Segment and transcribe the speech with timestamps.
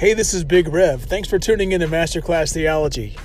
[0.00, 1.02] Hey, this is Big Rev.
[1.02, 3.18] Thanks for tuning in to Masterclass Theology,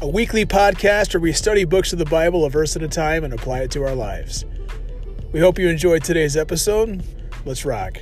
[0.00, 3.22] a weekly podcast where we study books of the Bible a verse at a time
[3.22, 4.44] and apply it to our lives.
[5.30, 7.04] We hope you enjoyed today's episode.
[7.44, 7.98] Let's rock.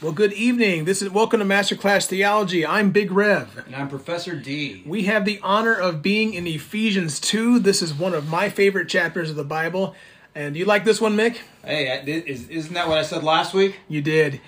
[0.00, 0.84] Well, good evening.
[0.84, 2.64] This is welcome to Masterclass Theology.
[2.64, 3.64] I'm Big Rev.
[3.66, 4.84] And I'm Professor D.
[4.86, 7.58] We have the honor of being in Ephesians 2.
[7.58, 9.96] This is one of my favorite chapters of the Bible.
[10.38, 11.38] And you like this one, Mick?
[11.64, 13.80] Hey, is, isn't that what I said last week?
[13.88, 14.40] You did.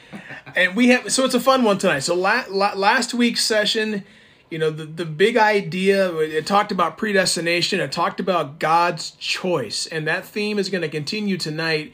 [0.55, 2.05] and we have so it's a fun one tonight.
[2.05, 4.05] So la- la- last week's session,
[4.51, 9.89] you know, the the big idea it talked about predestination, it talked about God's choice,
[9.89, 11.93] and that theme is going to continue tonight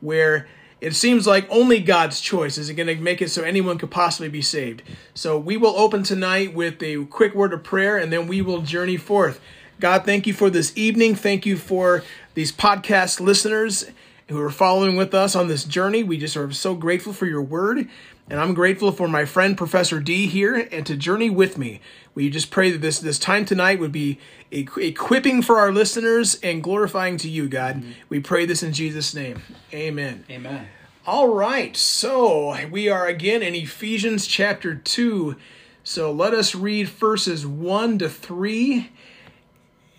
[0.00, 0.48] where
[0.80, 4.30] it seems like only God's choice is going to make it so anyone could possibly
[4.30, 4.82] be saved.
[5.12, 8.62] So we will open tonight with a quick word of prayer and then we will
[8.62, 9.38] journey forth.
[9.80, 11.14] God, thank you for this evening.
[11.14, 13.90] Thank you for these podcast listeners
[14.28, 16.02] who are following with us on this journey.
[16.02, 17.88] We just are so grateful for your word.
[18.28, 21.80] And I'm grateful for my friend Professor D here and to journey with me.
[22.14, 24.18] We just pray that this this time tonight would be
[24.50, 27.76] equipping for our listeners and glorifying to you, God.
[27.76, 27.90] Mm-hmm.
[28.08, 29.42] We pray this in Jesus' name.
[29.74, 30.24] Amen.
[30.30, 30.68] Amen.
[31.06, 31.76] All right.
[31.76, 35.36] So we are again in Ephesians chapter 2.
[35.82, 38.90] So let us read verses 1 to 3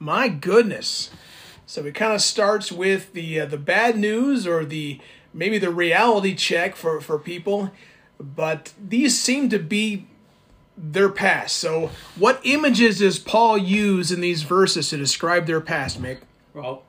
[0.00, 1.10] My goodness.
[1.66, 4.98] So it kind of starts with the uh, the bad news or the
[5.32, 7.70] maybe the reality check for for people,
[8.18, 10.06] but these seem to be
[10.76, 11.58] their past.
[11.58, 16.20] So what images does Paul use in these verses to describe their past, Mick?
[16.54, 16.82] Well,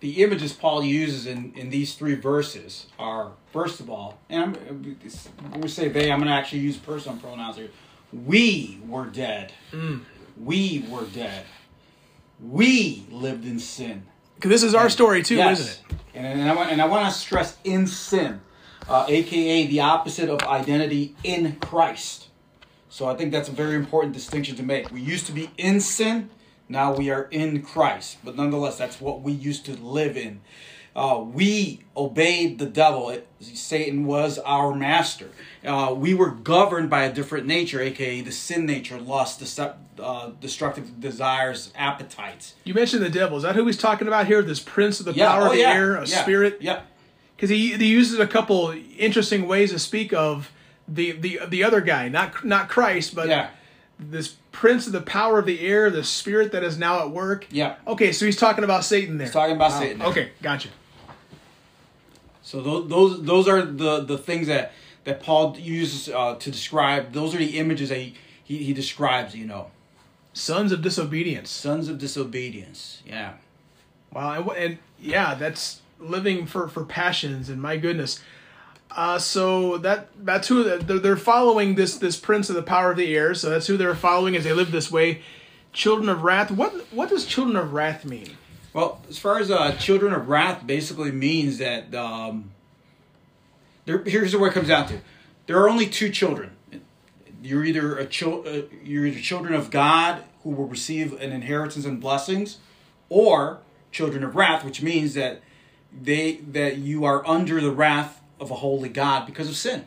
[0.00, 4.54] the images Paul uses in, in these three verses are first of all, and I'm
[4.54, 7.70] when we say they, I'm going to actually use personal pronouns here.
[8.12, 9.52] We were dead.
[9.72, 10.00] Mm.
[10.42, 11.44] We were dead
[12.40, 14.04] we lived in sin.
[14.34, 15.60] Because this is our story too, yes.
[15.60, 15.96] isn't it?
[16.14, 18.40] And, and I want and I want to stress in sin,
[18.88, 22.28] uh, aka the opposite of identity in Christ.
[22.88, 24.90] So I think that's a very important distinction to make.
[24.90, 26.30] We used to be in sin,
[26.68, 28.18] now we are in Christ.
[28.24, 30.40] But nonetheless, that's what we used to live in.
[30.96, 33.10] Uh, we obeyed the devil.
[33.10, 35.28] It, Satan was our master.
[35.62, 40.30] Uh, we were governed by a different nature, aka the sin nature, lust, decept, uh,
[40.40, 42.54] destructive desires, appetites.
[42.64, 43.36] You mentioned the devil.
[43.36, 44.40] Is that who he's talking about here?
[44.40, 45.30] This prince of the yeah.
[45.30, 45.74] power oh, of the yeah.
[45.74, 46.22] air, a yeah.
[46.22, 46.56] spirit?
[46.62, 46.80] Yeah.
[47.36, 50.50] Because he, he uses a couple interesting ways to speak of
[50.88, 53.50] the, the, the other guy, not, not Christ, but yeah.
[53.98, 57.46] this prince of the power of the air, the spirit that is now at work.
[57.50, 57.74] Yeah.
[57.86, 59.26] Okay, so he's talking about Satan there.
[59.26, 59.80] He's talking about wow.
[59.80, 59.98] Satan.
[59.98, 60.08] There.
[60.08, 60.70] Okay, gotcha.
[62.46, 64.70] So those those those are the the things that
[65.02, 67.12] that Paul uses uh, to describe.
[67.12, 68.14] Those are the images that he,
[68.44, 69.34] he he describes.
[69.34, 69.72] You know,
[70.32, 71.50] sons of disobedience.
[71.50, 73.02] Sons of disobedience.
[73.04, 73.32] Yeah.
[74.12, 77.48] Wow, and, and yeah, that's living for for passions.
[77.48, 78.22] And my goodness.
[78.92, 83.16] Uh, so that that's who they're following this this prince of the power of the
[83.16, 83.34] air.
[83.34, 85.22] So that's who they're following as they live this way.
[85.72, 86.52] Children of wrath.
[86.52, 88.36] What what does children of wrath mean?
[88.76, 92.50] Well, as far as uh, children of wrath, basically means that um,
[93.86, 94.98] there, here's what it comes down to:
[95.46, 96.50] there are only two children.
[97.42, 101.86] You're either a chil- uh, you're either children of God who will receive an inheritance
[101.86, 102.58] and blessings,
[103.08, 103.60] or
[103.92, 105.40] children of wrath, which means that
[105.90, 109.86] they that you are under the wrath of a holy God because of sin.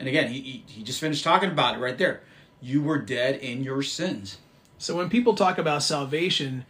[0.00, 2.22] And again, he, he, he just finished talking about it right there.
[2.62, 4.38] You were dead in your sins.
[4.78, 6.64] So when people talk about salvation,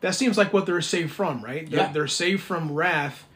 [0.00, 1.68] that seems like what they're saved from, right?
[1.70, 1.92] They're, yeah.
[1.92, 3.26] they're saved from wrath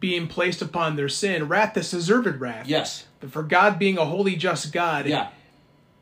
[0.00, 2.66] being placed upon their sin, wrath that's deserved wrath.
[2.66, 3.06] Yes.
[3.20, 5.28] But for God being a holy, just God, yeah.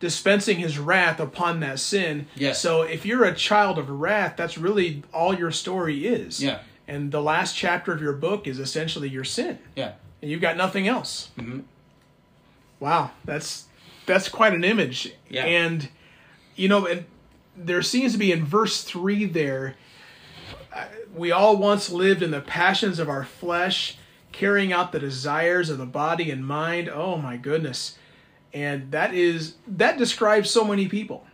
[0.00, 2.26] dispensing his wrath upon that sin.
[2.36, 2.60] Yes.
[2.60, 6.42] So if you're a child of wrath, that's really all your story is.
[6.42, 6.60] Yeah.
[6.86, 9.58] And the last chapter of your book is essentially your sin.
[9.74, 9.92] Yeah.
[10.22, 11.30] And you've got nothing else.
[11.38, 11.60] Mm-hmm.
[12.80, 13.66] Wow, that's
[14.06, 15.12] that's quite an image.
[15.28, 15.44] Yeah.
[15.46, 15.88] And
[16.56, 17.06] you know, and
[17.56, 19.76] there seems to be in verse 3 there
[21.14, 23.96] we all once lived in the passions of our flesh
[24.32, 27.96] carrying out the desires of the body and mind oh my goodness
[28.52, 31.24] and that is that describes so many people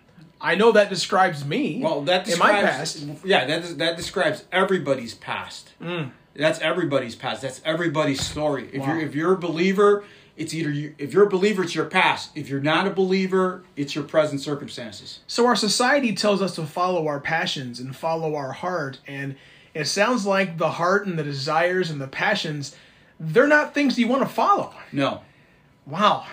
[0.40, 4.44] i know that describes me well that describes, in my past yeah that, that describes
[4.52, 6.10] everybody's past mm.
[6.34, 7.42] That's everybody's past.
[7.42, 8.68] That's everybody's story.
[8.72, 8.94] If Wow.
[8.94, 10.04] you're if you're a believer,
[10.36, 12.30] it's either you, if you're a believer, it's your past.
[12.36, 15.18] If you're not a believer, it's your present circumstances.
[15.26, 19.34] So our society tells us to follow our passions and follow our heart, and
[19.74, 22.74] it sounds like the heart and the desires and the passions,
[23.18, 24.74] they're not things you want to follow.
[24.92, 25.22] No.
[25.86, 26.26] Wow.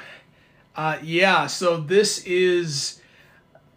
[0.76, 1.48] Uh, yeah.
[1.48, 3.02] So this is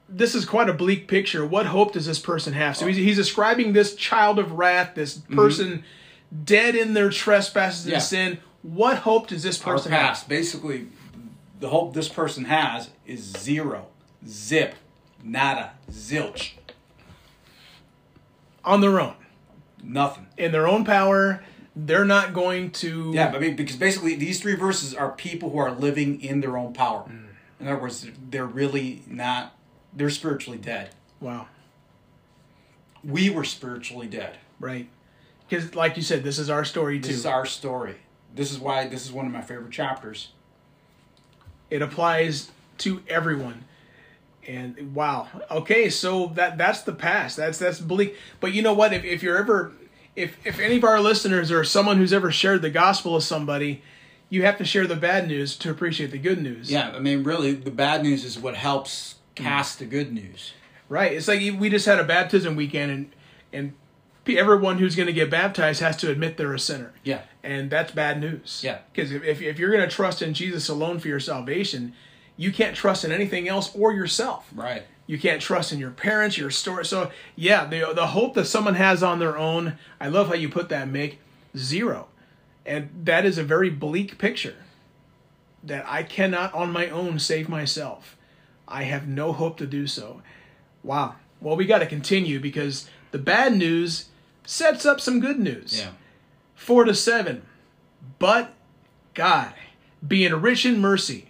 [0.09, 1.47] this is quite a bleak picture.
[1.47, 2.77] What hope does this person have?
[2.77, 5.85] So he's, he's describing this child of wrath, this person
[6.45, 8.39] dead in their trespasses and sin.
[8.63, 10.25] What hope does this Our person have?
[10.29, 10.89] Basically,
[11.61, 13.87] the hope this person has is zero,
[14.27, 14.75] zip,
[15.23, 16.53] nada, zilch,
[18.65, 19.15] On their own,
[19.83, 20.27] nothing.
[20.37, 21.43] in their own power,
[21.75, 23.13] they're not going to.
[23.15, 26.57] Yeah, I mean, because basically these three verses are people who are living in their
[26.57, 27.05] own power.
[27.09, 27.27] Mm.
[27.61, 29.55] In other words, they're really not.
[29.93, 30.91] They're spiritually dead.
[31.21, 31.47] Wow.
[33.05, 34.39] We were spiritually dead.
[34.59, 34.89] Right.
[35.49, 37.09] Because, like you said, this is our story too.
[37.09, 37.97] This is our story.
[38.35, 40.31] This is why this is one of my favorite chapters.
[41.71, 43.65] it applies to everyone.
[44.47, 45.29] And wow.
[45.51, 47.37] Okay, so that that's the past.
[47.37, 48.17] That's that's bleak.
[48.41, 48.93] But you know what?
[48.93, 49.73] If if you're ever
[50.17, 53.83] if if any of our listeners or someone who's ever shared the gospel with somebody,
[54.29, 56.71] you have to share the bad news to appreciate the good news.
[56.71, 60.53] Yeah, I mean, really, the bad news is what helps cast the good news.
[60.89, 61.13] Right.
[61.13, 63.13] It's like we just had a baptism weekend and
[63.53, 63.75] and
[64.29, 66.93] everyone who's going to get baptized has to admit they're a sinner.
[67.03, 67.23] Yeah.
[67.43, 68.61] And that's bad news.
[68.63, 68.79] Yeah.
[68.93, 71.95] Because if, if, if you're going to trust in Jesus alone for your salvation,
[72.41, 74.49] you can't trust in anything else or yourself.
[74.55, 74.85] Right.
[75.07, 76.87] You can't trust in your parents, your story.
[76.87, 79.77] So yeah, the the hope that someone has on their own.
[80.01, 81.17] I love how you put that, Mick.
[81.55, 82.09] Zero,
[82.65, 84.57] and that is a very bleak picture.
[85.63, 88.17] That I cannot on my own save myself.
[88.67, 90.23] I have no hope to do so.
[90.83, 91.17] Wow.
[91.43, 94.07] Well, we got to continue because the bad news
[94.47, 95.79] sets up some good news.
[95.79, 95.91] Yeah.
[96.55, 97.43] Four to seven.
[98.19, 98.55] But
[99.13, 99.53] God,
[100.07, 101.30] being rich in mercy,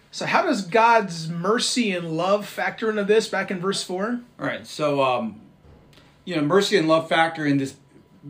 [0.11, 4.21] So, how does God's mercy and love factor into this back in verse 4?
[4.39, 4.67] All right.
[4.67, 5.41] So, um,
[6.25, 7.75] you know, mercy and love factor in this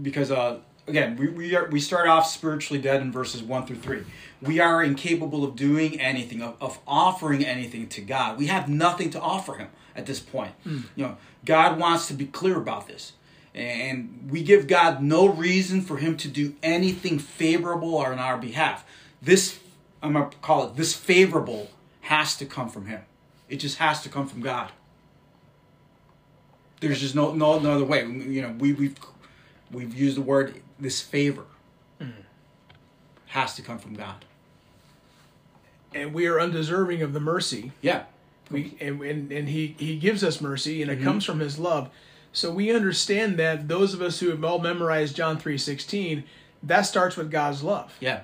[0.02, 3.78] because, uh, again, we we are we start off spiritually dead in verses one through
[3.78, 4.04] three.
[4.42, 8.38] We are incapable of doing anything, of, of offering anything to God.
[8.38, 10.54] We have nothing to offer Him at this point.
[10.96, 13.14] You know, God wants to be clear about this.
[13.54, 18.86] And we give God no reason for him to do anything favorable on our behalf.
[19.22, 19.60] This,
[20.02, 21.70] I'm going to call it, this favorable
[22.02, 23.02] has to come from him.
[23.50, 24.72] It just has to come from God.
[26.80, 28.06] There's just no no, no other way.
[28.06, 28.98] You know, we, we've
[29.72, 31.46] we've used the word this favor
[32.00, 32.10] hmm.
[33.28, 34.26] has to come from God.
[35.94, 37.72] And we are undeserving of the mercy.
[37.82, 38.04] Yeah,
[38.50, 41.04] We and, and, and he, he gives us mercy and it mm-hmm.
[41.04, 41.90] comes from his love.
[42.34, 46.24] So we understand that those of us who have all memorized John 3:16,
[46.64, 47.96] that starts with God's love.
[48.00, 48.22] yeah,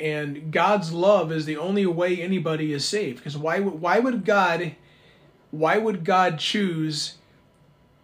[0.00, 3.18] And God's love is the only way anybody is saved.
[3.18, 4.74] Because why would why would God
[5.50, 7.16] why would God choose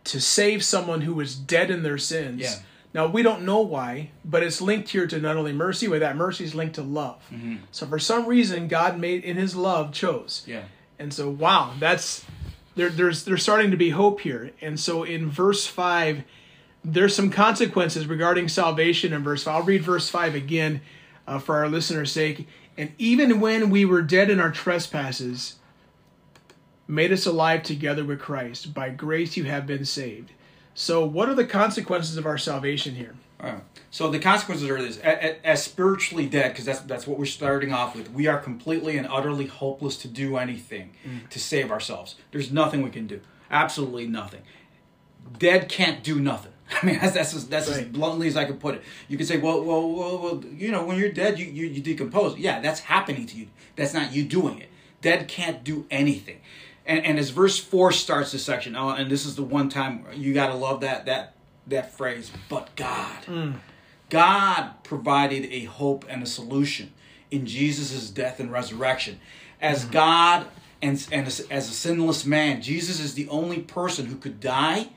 [0.05, 2.43] to save someone who was dead in their sins?
[2.43, 2.55] Yeah.
[2.93, 6.17] Now we don't know why, but it's linked here to not only mercy, but that
[6.17, 7.23] mercy is linked to love.
[7.33, 7.57] Mm-hmm.
[7.71, 10.43] So for some reason, God made in His love chose.
[10.47, 10.65] yeah.
[10.99, 12.25] And so, wow, that's
[12.75, 12.88] there.
[12.88, 14.53] There's there's starting to be hope here.
[14.62, 16.23] And so, in verse five,
[16.85, 19.12] there's some consequences regarding salvation.
[19.12, 20.81] In verse five, I'll read verse five again
[21.26, 22.49] uh, for our listeners' sake.
[22.76, 25.56] And even when we were dead in our trespasses,
[26.87, 28.75] made us alive together with Christ.
[28.75, 30.33] By grace you have been saved.
[30.75, 33.14] So, what are the consequences of our salvation here?
[33.42, 33.61] Right.
[33.90, 37.95] So the consequences are this: as spiritually dead, because that's that's what we're starting off
[37.95, 38.11] with.
[38.11, 40.92] We are completely and utterly hopeless to do anything
[41.30, 42.16] to save ourselves.
[42.30, 43.21] There's nothing we can do.
[43.50, 44.42] Absolutely nothing.
[45.38, 46.52] Dead can't do nothing.
[46.83, 48.83] I mean, that's that's as, that's as bluntly as I could put it.
[49.09, 51.81] You could say, well, well, well, well, you know, when you're dead, you, you you
[51.81, 52.37] decompose.
[52.39, 53.49] Yeah, that's happening to you.
[53.77, 54.69] That's not you doing it.
[55.01, 56.41] Dead can't do anything.
[56.85, 60.05] And and as verse four starts this section, oh, and this is the one time
[60.15, 61.35] you gotta love that that
[61.67, 62.31] that phrase.
[62.49, 63.25] But God.
[63.27, 63.55] Mm.
[64.09, 66.93] God provided a hope and a solution
[67.31, 69.21] in Jesus' death and resurrection.
[69.61, 69.93] As mm-hmm.
[69.93, 70.47] God
[70.81, 74.91] and, and as, as a sinless man, Jesus is the only person who could die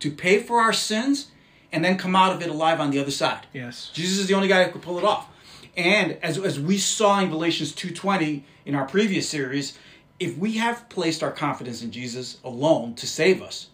[0.00, 1.30] to pay for our sins
[1.72, 3.46] and then come out of it alive on the other side.
[3.52, 3.90] Yes.
[3.92, 5.28] Jesus is the only guy who could pull it off.
[5.76, 9.76] And as, as we saw in Galatians 2.20 in our previous series,
[10.20, 13.68] if we have placed our confidence in Jesus alone to save us,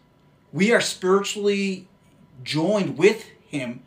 [0.53, 1.89] we are spiritually
[2.43, 3.83] joined with him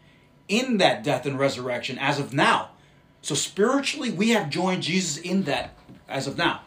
[0.48, 2.70] in that death and resurrection as of now.
[3.22, 5.74] So spiritually, we have joined Jesus in that
[6.08, 6.62] as of now.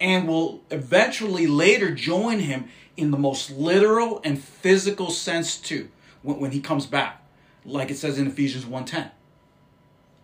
[0.00, 5.88] And will eventually later join him in the most literal and physical sense too,
[6.22, 7.22] when, when he comes back,
[7.64, 9.10] like it says in Ephesians 1.10.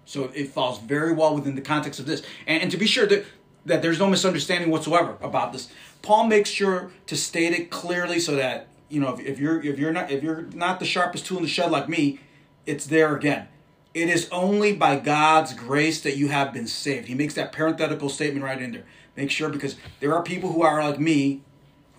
[0.04, 2.22] So it falls very well within the context of this.
[2.46, 3.24] And, and to be sure that,
[3.66, 5.70] that there's no misunderstanding whatsoever about this,
[6.02, 9.78] Paul makes sure to state it clearly so that you know if, if you're if
[9.78, 12.20] you're not if you're not the sharpest tool in the shed like me,
[12.66, 13.48] it's there again.
[13.92, 17.08] It is only by God's grace that you have been saved.
[17.08, 18.84] He makes that parenthetical statement right in there.
[19.16, 21.42] Make sure because there are people who are like me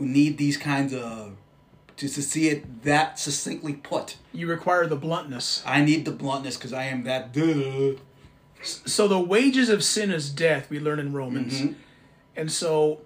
[0.02, 1.36] who need these kinds of
[1.96, 4.18] to, to see it that succinctly put.
[4.34, 5.62] You require the bluntness.
[5.64, 8.00] I need the bluntness because I am that duh.
[8.64, 11.62] So the wages of sin is death, we learn in Romans.
[11.62, 11.74] Mm-hmm.
[12.36, 13.02] And so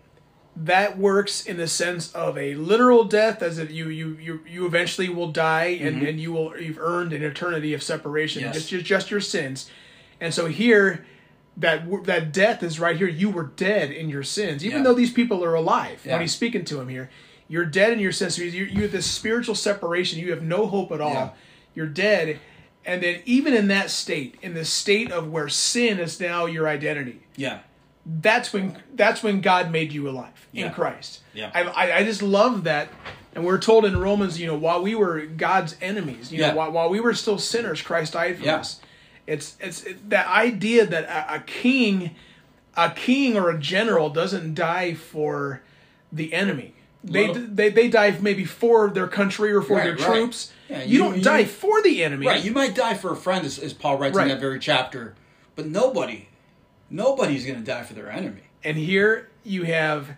[0.56, 4.66] that works in the sense of a literal death as if you you you, you
[4.66, 8.54] eventually will die and, and you will you've earned an eternity of separation Mm-hmm.
[8.54, 8.56] Yes.
[8.56, 9.70] just, just just your sins
[10.22, 11.06] and so here
[11.58, 14.84] that that death is right here you were dead in your sins even Yeah.
[14.84, 16.14] though these people are alive Yeah.
[16.14, 17.10] when he's speaking to him here
[17.48, 20.66] you're dead in your sins so you you have this spiritual separation you have no
[20.68, 21.30] hope at all Yeah.
[21.74, 22.40] you're dead
[22.86, 26.68] and then even in that state in the state of where sin is now your
[26.68, 27.60] identity Yeah.
[28.06, 31.20] that's when that's when God made you alive in Christ.
[31.34, 31.52] Yeah.
[31.54, 32.88] I, I I just love that,
[33.34, 36.52] and we're told in Romans, you know, while we were God's enemies, you Yeah.
[36.52, 38.58] know, while, while we were still sinners, Christ died for Yeah.
[38.58, 38.80] us.
[39.28, 42.16] It's it's it, that idea that a, a king,
[42.78, 45.62] a king or a general doesn't die for
[46.12, 46.74] the enemy.
[47.04, 50.06] They, Well- they they die maybe for their country or for Right, their right.
[50.06, 50.52] troops.
[50.70, 52.26] Yeah, you, you- don't you- die for the enemy.
[52.28, 54.24] Right, you might die for a friend, as, as Paul writes Right.
[54.24, 55.16] in that very chapter,
[55.56, 56.28] but nobody,
[56.90, 58.42] nobody's going to die for their enemy.
[58.64, 60.16] And here you have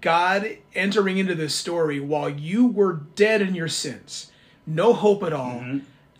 [0.00, 4.30] God entering into this story while you were dead in your sins,
[4.66, 5.60] no hope at all.
[5.60, 5.78] Mm-hmm.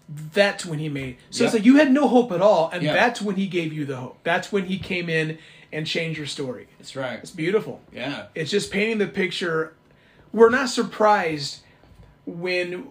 [0.08, 1.16] That's when he made.
[1.30, 2.92] So it's like you had no hope at all, and Yeah.
[2.92, 4.18] that's when he gave you the hope.
[4.24, 5.38] That's when he came in
[5.72, 6.66] and changed your story.
[6.78, 7.18] That's right.
[7.20, 7.80] It's beautiful.
[7.92, 8.26] Yeah.
[8.34, 9.74] It's just painting the picture.
[10.32, 11.60] We're not surprised
[12.26, 12.88] when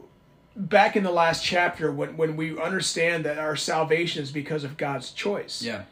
[0.56, 4.78] back in the last chapter when, when we understand that our salvation is because of
[4.78, 5.62] God's choice.
[5.62, 5.84] Yeah.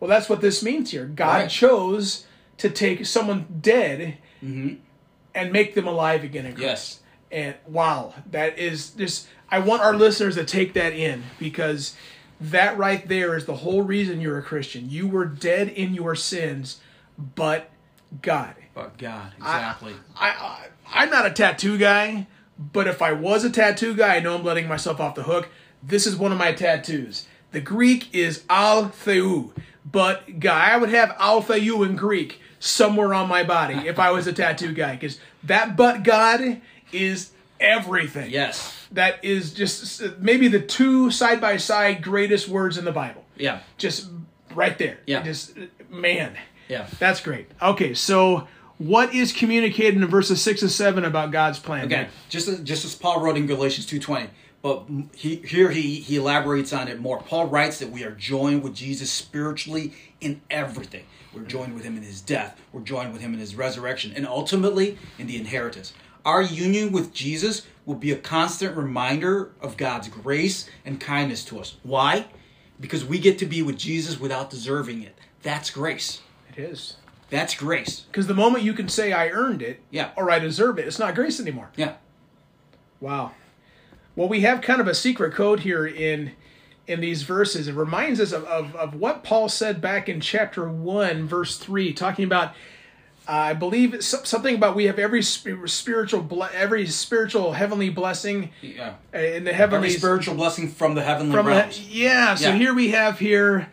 [0.00, 1.04] Well, that's what this means here.
[1.06, 1.50] God Right.
[1.50, 2.26] chose
[2.58, 4.74] to take someone dead mm-hmm.
[5.34, 6.62] and make them alive again in Christ.
[6.64, 6.98] Yes.
[7.30, 9.28] And wow, that is just.
[9.52, 11.94] I want our listeners to take that in because
[12.40, 14.88] that right there is the whole reason you're a Christian.
[14.88, 16.80] You were dead in your sins,
[17.36, 17.70] but
[18.22, 18.54] God.
[18.74, 19.92] But God, exactly.
[20.16, 22.26] I, I I'm not a tattoo guy,
[22.58, 25.50] but if I was a tattoo guy, I know I'm letting myself off the hook.
[25.82, 27.26] This is one of my tattoos.
[27.50, 29.52] The Greek is al theou,
[29.84, 34.12] but guy, I would have al theou in Greek somewhere on my body if I
[34.12, 38.30] was a tattoo guy, because that but God is everything.
[38.30, 38.81] yes.
[38.92, 43.24] That is just maybe the two side by side greatest words in the Bible.
[43.36, 43.60] Yeah.
[43.78, 44.10] Just
[44.54, 44.98] right there.
[45.06, 45.22] Yeah.
[45.22, 45.56] Just
[45.88, 46.36] man.
[46.68, 46.86] Yeah.
[46.98, 47.50] That's great.
[47.60, 48.46] Okay, so
[48.78, 51.84] what is communicated in verses six and seven about God's plan?
[51.84, 54.28] Again, just as, just as Paul wrote in Galatians two twenty,
[54.60, 54.84] but
[55.14, 57.20] he here he he elaborates on it more.
[57.20, 61.04] Paul writes that we are joined with Jesus spiritually in everything.
[61.34, 62.60] We're joined with him in his death.
[62.72, 65.94] We're joined with him in his resurrection, and ultimately in the inheritance.
[66.24, 71.58] Our union with Jesus will be a constant reminder of God's grace and kindness to
[71.60, 71.76] us.
[71.82, 72.26] Why?
[72.80, 75.18] Because we get to be with Jesus without deserving it.
[75.42, 76.20] That's grace.
[76.50, 76.96] It is.
[77.30, 78.00] That's grace.
[78.00, 80.10] Because the moment you can say I earned it, Yeah.
[80.16, 81.70] or I deserve it, it's not grace anymore.
[81.76, 81.94] Yeah.
[83.00, 83.32] Wow.
[84.14, 86.32] Well, we have kind of a secret code here in
[86.86, 87.68] in these verses.
[87.68, 91.92] It reminds us of, of, of what Paul said back in chapter 1, verse 3,
[91.92, 92.54] talking about,
[93.28, 98.94] uh, I believe, it's something about we have every spiritual, every spiritual heavenly blessing Yeah.
[99.12, 101.78] in the Every heavenly spiritual blessing from the heavenly from realms.
[101.78, 102.56] the, yeah so Yeah.
[102.56, 103.68] here we have here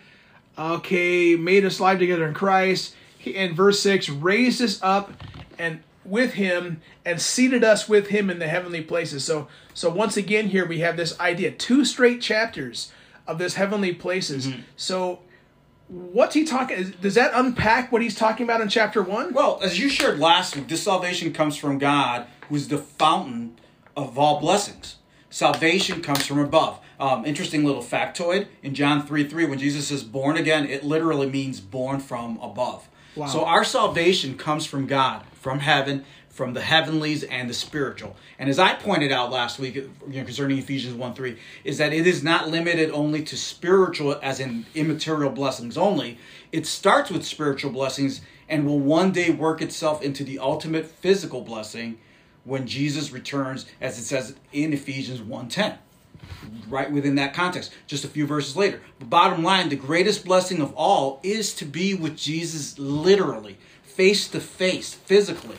[0.58, 2.94] okay made us live together in christ
[3.25, 5.12] in verse 6 raised us up
[5.58, 10.18] and with him and seated us with him in the heavenly places so so once
[10.18, 12.91] again here we have this idea two straight chapters
[13.27, 14.62] of this heavenly places Mm-hmm.
[14.75, 15.20] so
[15.89, 19.79] what's he talking does that unpack what he's talking about in chapter 1 Well, as
[19.79, 23.58] you shared last week, this salvation comes from God, who is the fountain
[23.98, 24.98] of all blessings.
[25.29, 26.79] Salvation comes from above.
[27.00, 31.29] Um, interesting little factoid in John 3 3, when Jesus says born again, it literally
[31.29, 32.88] means born from above.
[33.15, 33.27] Wow.
[33.27, 38.15] So our salvation comes from God, from heaven, from the heavenlies and the spiritual.
[38.38, 41.91] And as I pointed out last week you know, concerning Ephesians 1 3, is that
[41.91, 46.17] it is not limited only to spiritual, as in immaterial blessings only.
[46.51, 51.41] It starts with spiritual blessings and will one day work itself into the ultimate physical
[51.41, 51.98] blessing
[52.43, 55.77] when Jesus returns, as it says in Ephesians 1:10.
[56.67, 58.81] Right within that context, just a few verses later.
[58.98, 64.27] But bottom line, the greatest blessing of all is to be with Jesus literally, face
[64.29, 65.57] to face, physically.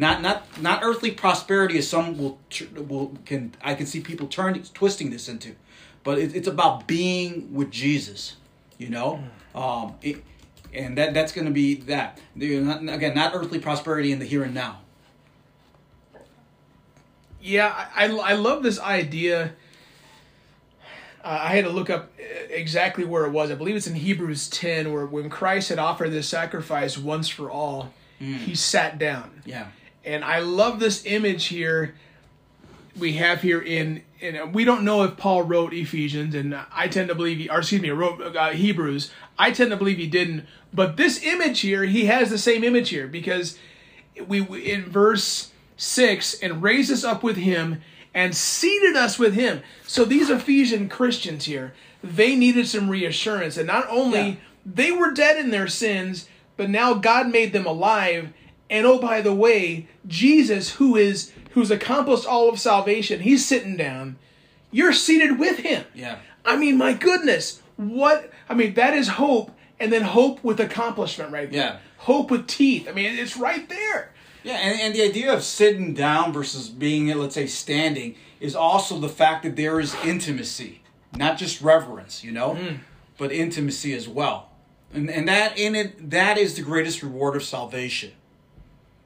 [0.00, 2.38] Not not not earthly prosperity as some will
[2.74, 5.56] will can I can see people turning twisting this into,
[6.04, 8.36] but it, it's about being with Jesus.
[8.78, 9.22] You know,
[9.54, 10.24] um, it,
[10.72, 12.18] and that that's going to be that.
[12.34, 14.80] Not, again, not earthly prosperity in the here and now.
[17.42, 19.52] Yeah, I, I love this idea.
[21.22, 22.10] Uh, I had to look up
[22.48, 23.50] exactly where it was.
[23.50, 27.50] I believe it's in Hebrews 10, where when Christ had offered this sacrifice once for
[27.50, 28.38] all, mm.
[28.38, 29.42] he sat down.
[29.44, 29.66] Yeah.
[30.04, 31.94] And I love this image here
[32.98, 37.08] we have here in, in we don't know if Paul wrote Ephesians, and I tend
[37.08, 39.10] to believe he, or excuse me, wrote uh, Hebrews.
[39.38, 40.46] I tend to believe he didn't.
[40.72, 43.58] But this image here, he has the same image here because
[44.26, 47.80] we in verse six, and raised us up with him
[48.12, 49.62] and seated us with him.
[49.86, 54.34] So these Ephesian Christians here, they needed some reassurance, and not only yeah.
[54.66, 58.32] they were dead in their sins, but now God made them alive.
[58.70, 63.76] And oh, by the way, Jesus, who is who's accomplished all of salvation, he's sitting
[63.76, 64.16] down.
[64.70, 65.84] You're seated with him.
[65.92, 66.20] Yeah.
[66.44, 68.30] I mean, my goodness, what?
[68.48, 69.50] I mean, that is hope,
[69.80, 71.60] and then hope with accomplishment right there.
[71.60, 71.78] Yeah.
[71.98, 72.88] Hope with teeth.
[72.88, 74.12] I mean, it's right there.
[74.42, 78.98] Yeah, and, and the idea of sitting down versus being, let's say, standing is also
[78.98, 80.82] the fact that there is intimacy,
[81.14, 82.78] not just reverence, you know, mm.
[83.18, 84.50] but intimacy as well.
[84.94, 88.12] And, and that in it, that is the greatest reward of salvation.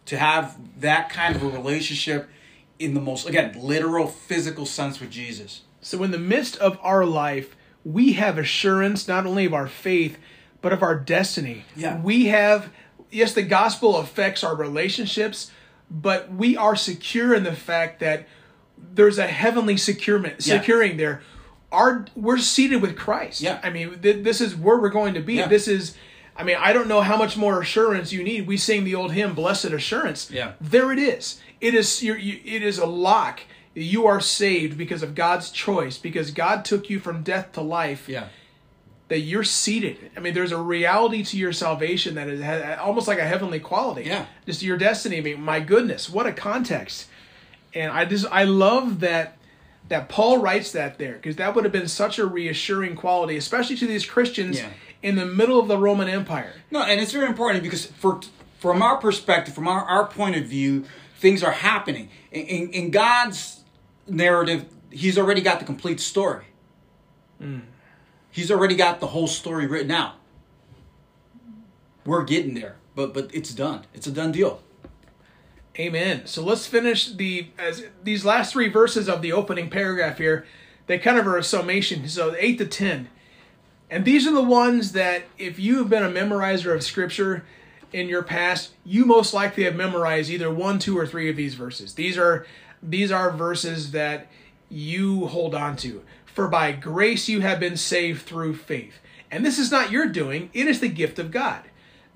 [0.06, 2.28] To have that kind of a relationship
[2.78, 5.62] in the most, again, literal physical sense with Jesus.
[5.80, 10.18] So, in the midst of our life, we have assurance not only of our faith,
[10.60, 11.64] but of our destiny.
[11.76, 12.00] Yeah.
[12.00, 12.70] We have
[13.10, 15.50] yes, the gospel affects our relationships,
[15.90, 18.26] but we are secure in the fact that
[18.76, 20.96] there's a heavenly securement, securing yeah.
[20.96, 21.22] there.
[21.70, 23.40] Our we're seated with Christ.
[23.40, 23.60] Yeah.
[23.62, 25.34] I mean, th- this is where we're going to be.
[25.34, 25.48] Yeah.
[25.48, 25.96] This is.
[26.36, 28.46] I mean, I don't know how much more assurance you need.
[28.46, 30.52] We sing the old hymn, "Blessed Assurance." Yeah.
[30.60, 31.40] There it is.
[31.60, 32.02] It is.
[32.02, 33.40] You, it is a lock.
[33.74, 35.98] You are saved because of God's choice.
[35.98, 38.08] Because God took you from death to life.
[38.08, 38.28] Yeah
[39.08, 40.10] that you're seated.
[40.16, 44.04] I mean, there's a reality to your salvation that is almost like a heavenly quality.
[44.04, 44.26] Yeah.
[44.46, 45.18] Just your destiny.
[45.18, 47.06] I mean, my goodness, what a context.
[47.74, 49.36] And I just I love that
[49.88, 53.76] that Paul writes that there because that would have been such a reassuring quality, especially
[53.76, 54.70] to these Christians yeah.
[55.04, 56.54] In the middle of the Roman Empire.
[56.70, 58.20] No, and it's very important because for
[58.58, 60.86] from our perspective, from our, our point of view,
[61.18, 63.60] things are happening in, in, in God's
[64.08, 64.64] narrative.
[64.90, 66.46] He's already got the complete story.
[67.40, 67.64] Mm.
[68.30, 70.14] He's already got the whole story written out.
[72.06, 73.84] We're getting there, but but it's done.
[73.92, 74.62] It's a done deal.
[75.78, 76.26] Amen.
[76.26, 80.46] So let's finish the as these last three verses of the opening paragraph here.
[80.86, 82.08] They kind of are a summation.
[82.08, 83.08] So eight to ten,
[83.94, 87.44] and these are the ones that if you have been a memorizer of scripture
[87.92, 91.54] in your past, you most likely have memorized either one, two, or three of these
[91.54, 91.94] verses.
[91.94, 92.44] These are
[92.82, 94.26] these are verses that
[94.68, 96.02] you hold on to.
[96.24, 98.94] For by grace you have been saved through faith.
[99.30, 101.62] And this is not your doing, it is the gift of God.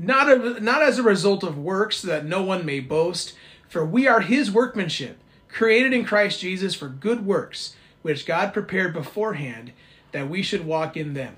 [0.00, 3.34] Not, a, not as a result of works, so that no one may boast.
[3.68, 8.92] For we are his workmanship, created in Christ Jesus for good works, which God prepared
[8.92, 9.70] beforehand
[10.10, 11.36] that we should walk in them.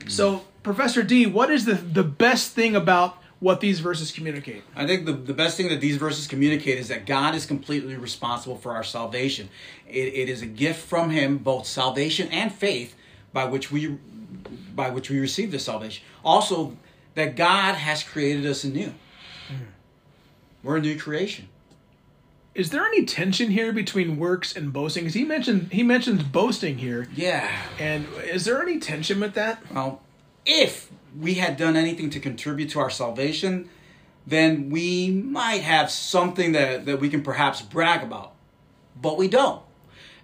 [0.00, 0.10] Mm.
[0.10, 4.62] So, Professor D, what is the, the best thing about what these verses communicate?
[4.74, 7.96] I think the, the best thing that these verses communicate is that God is completely
[7.96, 9.48] responsible for our salvation.
[9.86, 12.94] It, it is a gift from Him, both salvation and faith,
[13.32, 13.98] by which we
[14.74, 16.04] by which we receive the salvation.
[16.24, 16.76] Also,
[17.14, 18.94] that God has created us anew.
[19.48, 19.66] Mm.
[20.62, 21.48] We're a new creation.
[22.58, 25.04] Is there any tension here between works and boasting?
[25.04, 27.06] Because he mentioned he mentions boasting here.
[27.14, 27.48] Yeah.
[27.78, 29.62] And is there any tension with that?
[29.72, 30.02] Well,
[30.44, 33.68] if we had done anything to contribute to our salvation,
[34.26, 38.34] then we might have something that, that we can perhaps brag about.
[39.00, 39.62] But we don't.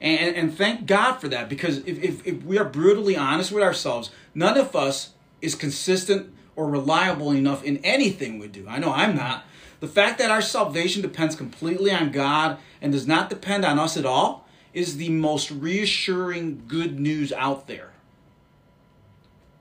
[0.00, 3.62] And, and thank God for that because if, if, if we are brutally honest with
[3.62, 8.66] ourselves, none of us is consistent or reliable enough in anything we do.
[8.68, 9.44] I know I'm not.
[9.84, 13.98] The fact that our salvation depends completely on God and does not depend on us
[13.98, 17.90] at all is the most reassuring good news out there.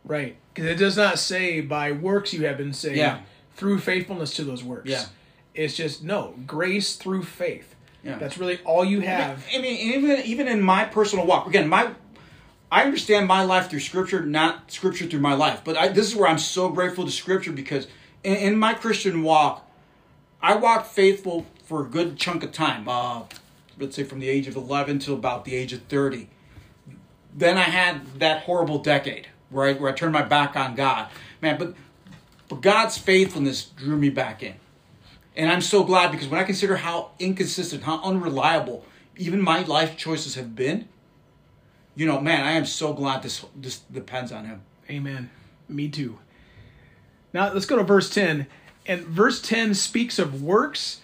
[0.06, 0.38] Right.
[0.54, 2.96] Because it does not say by works you have been saved.
[2.96, 3.20] Yeah.
[3.56, 4.90] through faithfulness to those works.
[4.90, 5.08] Yeah.
[5.54, 7.76] It's just no grace through faith.
[8.02, 8.18] Yeah.
[8.18, 9.46] That's really all you have.
[9.54, 11.92] I mean, even even in my personal walk, again, my
[12.72, 15.64] I understand my life through Scripture, not Scripture through my life.
[15.66, 17.88] But I, this is where I'm so grateful to Scripture because
[18.24, 19.63] in, in my Christian walk,
[20.44, 22.88] I walked faithful for a good chunk of time.
[22.88, 23.24] Uh,
[23.80, 26.28] let's say from the age of 11 to about the age of 30.
[27.34, 31.10] Then I had that horrible decade where I, where I turned my back on God,
[31.42, 31.58] man.
[31.58, 31.76] But
[32.50, 34.56] but God's faithfulness drew me back in.
[35.36, 39.98] And I'm so glad because when I consider how inconsistent, how unreliable even my life
[39.98, 40.88] choices have been,
[41.96, 44.62] you know, man, I am so glad this this depends on him.
[44.90, 45.30] Amen.
[45.70, 46.20] Me too.
[47.32, 48.46] Now let's go to verse 10.
[48.86, 51.00] And verse 10 speaks of works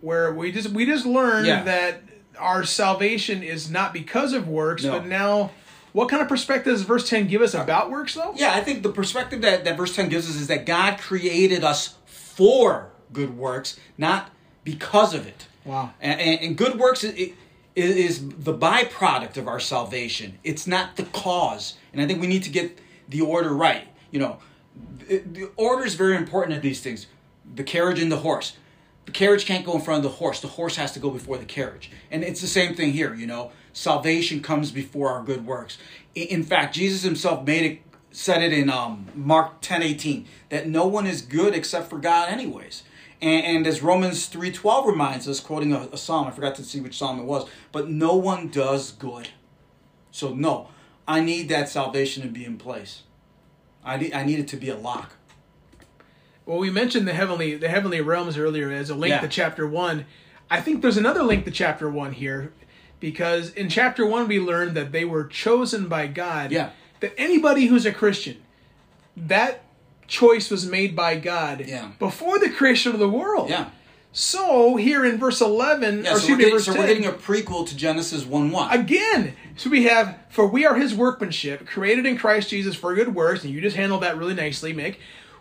[0.00, 1.62] where we just we just learned Yeah.
[1.64, 2.02] that
[2.38, 4.92] our salvation is not because of works, No.
[4.98, 5.52] but now
[5.92, 8.32] what kind of perspective does verse 10 give us about works though?
[8.36, 11.62] Yeah, I think the perspective that, that verse 10 gives us is that God created
[11.64, 14.30] us for good works, not
[14.64, 15.46] because of it.
[15.64, 15.92] Wow.
[16.00, 17.32] And, and, and good works is,
[17.76, 20.38] is the byproduct of our salvation.
[20.42, 21.74] It's not the cause.
[21.92, 23.86] And I think we need to get the order right.
[24.10, 24.38] You know,
[25.06, 27.06] the, the order is very important in these things.
[27.54, 28.56] The carriage and the horse.
[29.06, 30.40] The carriage can't go in front of the horse.
[30.40, 31.90] The horse has to go before the carriage.
[32.10, 33.50] And it's the same thing here, you know.
[33.72, 35.78] Salvation comes before our good works.
[36.14, 40.86] In fact, Jesus himself made it said it in um, Mark 10 18 that no
[40.86, 42.84] one is good except for God anyways.
[43.20, 46.80] And, and as Romans 3.12 reminds us, quoting a, a psalm, I forgot to see
[46.80, 49.30] which psalm it was, but no one does good.
[50.10, 50.68] So no,
[51.08, 53.02] I need that salvation to be in place.
[53.84, 55.14] I need, I need it to be a lock.
[56.46, 59.20] Well, we mentioned the heavenly the heavenly realms earlier as a link Yeah.
[59.20, 60.04] to chapter 1.
[60.50, 62.52] I think there's another link to chapter 1 here
[63.00, 66.50] because in chapter 1 we learned that they were chosen by God.
[66.52, 66.70] Yeah.
[67.00, 68.38] That anybody who's a Christian
[69.16, 69.64] that
[70.08, 71.88] choice was made by God Yeah.
[71.98, 73.50] before the creation of the world.
[73.50, 73.66] Yeah.
[74.14, 77.12] So here in verse 11, Yeah, or so, we're getting, so 10, we're getting a
[77.12, 78.70] prequel to Genesis 1 1.
[78.78, 79.34] again.
[79.56, 83.42] So we have, for we are his workmanship, created in Christ Jesus for good works,
[83.44, 84.96] and you just handled that really nicely, Mick,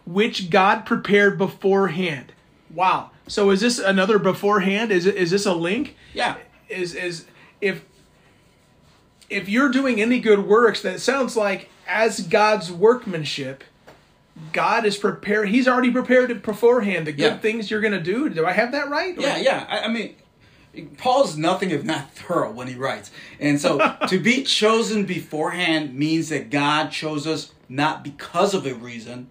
[0.06, 2.34] which God prepared beforehand.
[2.74, 3.12] Wow.
[3.28, 4.92] So is this another beforehand?
[4.92, 5.96] Is it is this a link?
[6.14, 6.38] Yeah.
[6.70, 7.26] Is is
[7.60, 7.84] if
[9.30, 13.64] if you're doing any good works, that sounds like as God's workmanship,
[14.54, 15.50] God is prepared.
[15.50, 17.08] He's already prepared it beforehand.
[17.08, 17.38] The good Yeah.
[17.38, 18.30] things you're going to do.
[18.30, 19.18] Do I have that right?
[19.20, 19.66] Yeah, yeah.
[19.70, 20.16] I, I mean,
[20.98, 23.12] Paul's nothing if not thorough when he writes.
[23.40, 28.74] And so to be chosen beforehand means that God chose us not because of a
[28.74, 29.30] reason,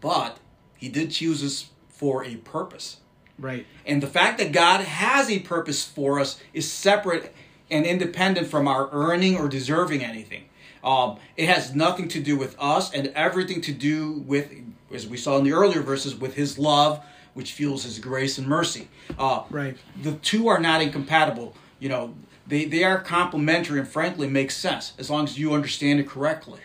[0.00, 0.38] but
[0.76, 2.98] he did choose us for a purpose.
[3.38, 3.66] Right.
[3.86, 7.34] And the fact that God has a purpose for us is separate
[7.70, 10.44] and independent from our earning or deserving anything.
[10.82, 14.52] Um, it has nothing to do with us and everything to do with,
[14.92, 18.46] as we saw in the earlier verses, with His love, which fuels His grace and
[18.46, 18.88] mercy.
[19.18, 19.76] Uh, Right.
[20.02, 21.54] The two are not incompatible.
[21.78, 22.14] You know,
[22.46, 26.60] they, they are complementary and frankly make sense as long as you understand it correctly.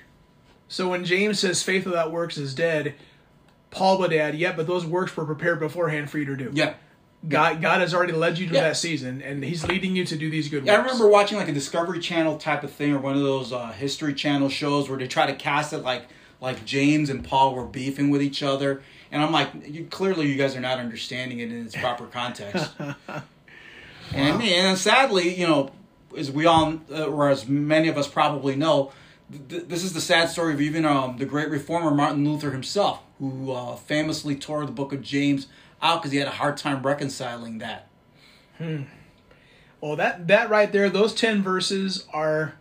[0.68, 2.96] So when James says faith without works is dead,
[3.74, 6.74] Paul would add, "Yeah, but those works were prepared beforehand for you to do." Yeah.
[7.28, 8.62] God, God has already led you to Yeah.
[8.62, 11.48] that season, and He's leading you to do these good Yeah, I remember watching like
[11.48, 14.98] a Discovery Channel type of thing, or one of those uh, History Channel shows where
[15.00, 16.04] they try to cast it like
[16.42, 18.82] like James and Paul were beefing with each other,
[19.12, 22.72] and I'm like, you, clearly you guys are not understanding it in its proper context.
[24.14, 25.72] And I mean, and sadly, you know,
[26.16, 28.92] as we all, uh, or as many of us probably know,
[29.50, 33.02] th- this is the sad story of even um, the great reformer Martin Luther himself,
[33.20, 35.48] who uh, famously tore the Book of James
[35.82, 37.88] out because he had a hard time reconciling that.
[38.58, 38.84] Hmm.
[39.82, 42.56] Well, that that right there, those ten verses are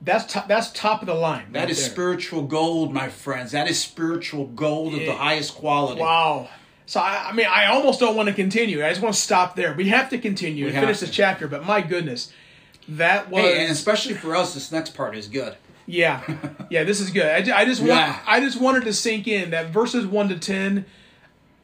[0.00, 1.52] that's top, that's top of the line.
[1.52, 1.90] That right is there.
[1.90, 3.52] spiritual gold, my friends.
[3.52, 6.00] That is spiritual gold of the highest quality.
[6.00, 6.48] Wow.
[6.86, 8.84] So I, I mean, I almost don't want to continue.
[8.84, 9.74] I just want to stop there.
[9.74, 11.06] We have to continue We and finish to.
[11.06, 11.46] this chapter.
[11.46, 12.32] But my goodness,
[12.88, 15.56] that was Hey, and especially for us, this next part is good.
[15.90, 16.22] Yeah,
[16.70, 17.26] yeah, this is good.
[17.26, 18.18] I, I just want, Yeah.
[18.26, 20.86] I just wanted to sink in that verses one to ten.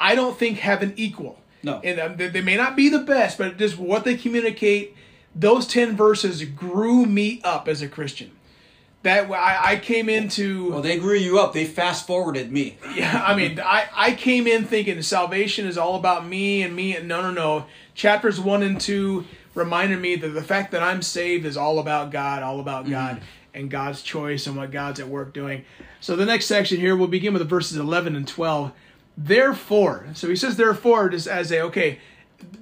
[0.00, 1.38] I don't think have an equal.
[1.62, 1.80] No.
[1.82, 4.94] and um, they, they may not be the best, but just what they communicate.
[5.34, 8.32] Those ten verses grew me up as a Christian.
[9.02, 10.70] That I, I came into.
[10.72, 11.52] Well, they grew you up.
[11.52, 12.78] They fast forwarded me.
[12.94, 16.96] Yeah, I mean, I, I came in thinking salvation is all about me and me.
[16.96, 17.66] And no, no, no.
[17.94, 22.10] Chapters one and two reminded me that the fact that I'm saved is all about
[22.10, 23.20] God, all about God
[23.56, 25.64] and God's choice and what God's at work doing.
[26.00, 28.72] So the next section here, we'll begin with verses 11 and 12.
[29.16, 31.98] Therefore, so he says therefore just as a, okay,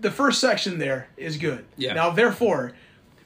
[0.00, 1.64] the first section there is good.
[1.76, 1.94] Yeah.
[1.94, 2.72] Now, therefore,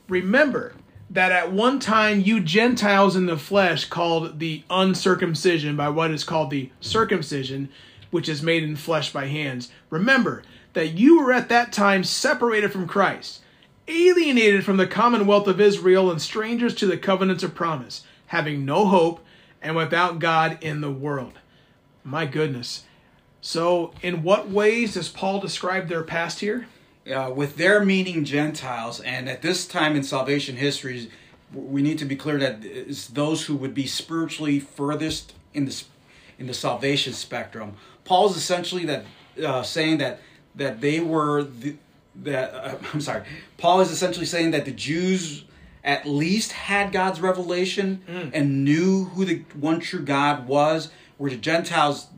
[0.08, 0.74] remember
[1.10, 6.24] that at one time you Gentiles in the flesh called the uncircumcision by what is
[6.24, 7.68] called the circumcision,
[8.10, 9.70] which is made in flesh by hands.
[9.90, 13.42] Remember that you were at that time separated from Christ,
[13.88, 18.86] alienated from the commonwealth of Israel, and strangers to the covenants of promise, having no
[18.86, 19.24] hope
[19.60, 21.34] and without God in the world.
[22.04, 22.84] My goodness.
[23.40, 26.66] So, in what ways does Paul describe their past here?
[27.10, 31.10] uh, with their meaning Gentiles, and at this time in salvation history,
[31.52, 35.82] we need to be clear that it's those who would be spiritually furthest in the
[36.38, 37.74] in the salvation spectrum.
[38.04, 39.04] Paul's essentially that
[39.42, 40.20] uh, saying that
[40.54, 41.76] that they were the,
[42.22, 43.24] that uh, I'm sorry.
[43.56, 45.44] Paul is essentially saying that the Jews
[45.84, 48.30] at least had God's revelation mm.
[48.34, 52.08] and knew who the one true God was, where the Gentiles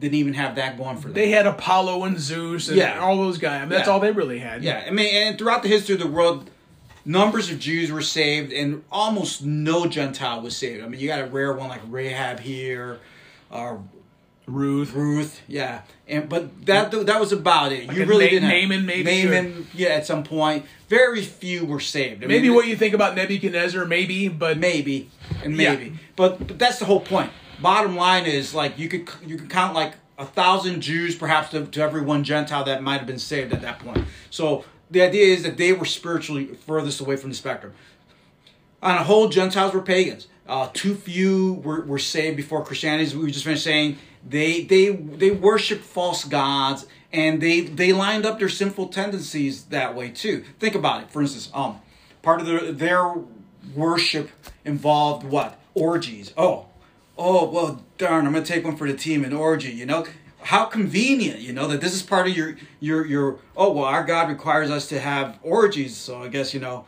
[0.00, 1.14] didn't even have that going for them.
[1.14, 2.98] They had Apollo and Zeus and yeah.
[2.98, 3.58] all those guys.
[3.58, 3.92] I mean, that's yeah.
[3.92, 4.64] all they really had.
[4.64, 6.50] Yeah, I mean, and throughout the history of the world,
[7.04, 10.82] numbers of Jews were saved, and almost no Gentile was saved.
[10.82, 12.98] I mean, you got a rare one like Rahab here,
[13.50, 13.78] or uh,
[14.46, 14.92] Ruth.
[14.92, 17.88] Ruth, yeah, and but that that was about it.
[17.88, 19.90] Like you really didn't Naaman, maybe Naaman, yeah.
[19.90, 22.24] At some point, very few were saved.
[22.24, 25.10] I maybe mean, what you think about Nebuchadnezzar, maybe, but maybe
[25.44, 25.96] and maybe, yeah.
[26.16, 27.30] but but that's the whole point
[27.62, 31.64] bottom line is like you could you could count like a thousand Jews perhaps to,
[31.66, 34.04] to every one Gentile that might have been saved at that point.
[34.28, 37.72] So the idea is that they were spiritually furthest away from the spectrum.
[38.82, 40.26] On a whole, Gentiles were pagans.
[40.46, 43.04] Uh, too few were, were saved before Christianity.
[43.04, 43.96] As we just finished saying,
[44.28, 49.94] they they they worship false gods and they they lined up their sinful tendencies that
[49.94, 50.44] way too.
[50.58, 51.10] Think about it.
[51.10, 51.80] For instance, um,
[52.22, 53.14] part of their their
[53.74, 54.30] worship
[54.64, 56.32] involved what orgies.
[56.36, 56.66] Oh,
[57.18, 60.04] oh well darn i'm gonna take one for the team in orgy you know
[60.42, 64.04] how convenient you know that this is part of your your your oh well our
[64.04, 66.84] god requires us to have orgies so i guess you know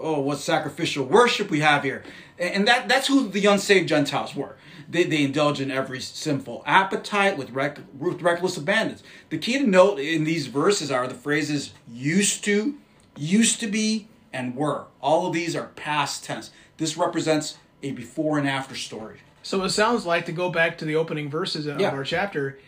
[0.00, 2.02] oh what sacrificial worship we have here
[2.38, 4.56] and that that's who the unsaved gentiles were
[4.88, 8.96] they, they indulge in every sinful appetite with, rec- with reckless abandon
[9.30, 12.76] the key to note in these verses are the phrases used to
[13.16, 18.38] used to be and were all of these are past tense this represents a before
[18.38, 19.18] and after story.
[19.42, 21.90] So it sounds like to go back to the opening verses of yeah.
[21.90, 22.58] our chapter,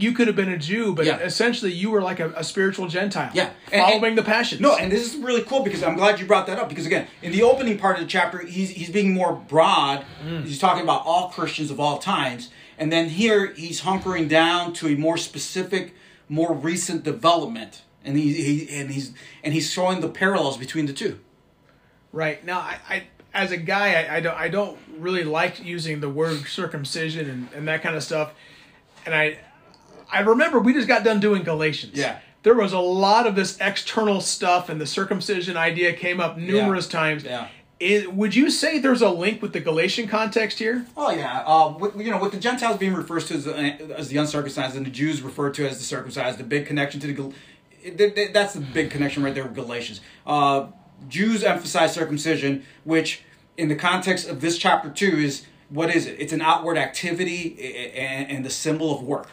[0.00, 1.18] you could have been a Jew, but yeah.
[1.18, 3.30] essentially you were like a, a spiritual Gentile.
[3.34, 3.50] Yeah.
[3.72, 4.60] And, following and, the passions.
[4.60, 7.06] No, and this is really cool because I'm glad you brought that up because again,
[7.22, 10.04] in the opening part of the chapter, he's he's being more broad.
[10.24, 10.44] Mm.
[10.44, 12.50] He's talking about all Christians of all times.
[12.78, 15.94] And then here he's hunkering down to a more specific,
[16.28, 17.82] more recent development.
[18.02, 19.12] And he, he and he's
[19.44, 21.20] and he's showing the parallels between the two.
[22.12, 22.44] Right.
[22.44, 23.02] Now I, I
[23.34, 27.48] as a guy, I, I, don't I don't really like using the word circumcision and,
[27.54, 28.32] and that kind of stuff.
[29.04, 29.38] And I
[30.12, 31.96] I remember we just got done doing Galatians.
[31.96, 32.18] Yeah.
[32.42, 36.86] There was a lot of this external stuff, and the circumcision idea came up numerous
[36.86, 36.98] yeah.
[37.00, 37.24] times.
[37.24, 37.48] Yeah.
[37.78, 40.86] Is, would you say there's a link with the Galatian context here?
[40.96, 44.18] Oh yeah, uh, with, you know, with the Gentiles being referred to as, as the
[44.18, 48.52] uncircumcised and the Jews referred to as the circumcised, the big connection to the that's
[48.52, 50.02] the big connection right there with Galatians.
[50.26, 50.66] Uh,
[51.08, 53.22] Jews emphasize circumcision, which
[53.56, 56.16] in the context of this chapter two is what is it?
[56.18, 59.30] It's an outward activity and, and the symbol of work.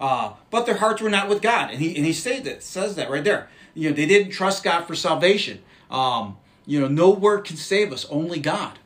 [0.00, 2.94] Uh, but their hearts were not with God, and he and he stated that says
[2.96, 3.48] that right there.
[3.74, 5.60] You know, they didn't trust God for salvation.
[5.90, 8.78] Um, you know, no word can save us, only God.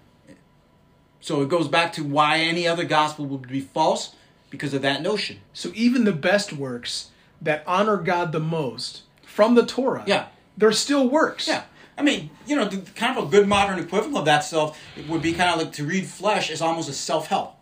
[1.20, 4.14] So it goes back to why any other gospel would be false
[4.50, 5.40] because of that notion.
[5.52, 10.72] So even the best works that honor God the most from the Torah, yeah, they're
[10.72, 11.46] still works.
[11.46, 11.64] Yeah.
[11.96, 15.22] I mean, you know, the, kind of a good modern equivalent of that stuff would
[15.22, 17.54] be kind of like to read flesh is almost a self help.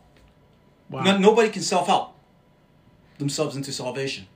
[0.89, 1.03] Wow.
[1.03, 2.15] No, nobody can self help
[3.21, 4.27] themselves into salvation.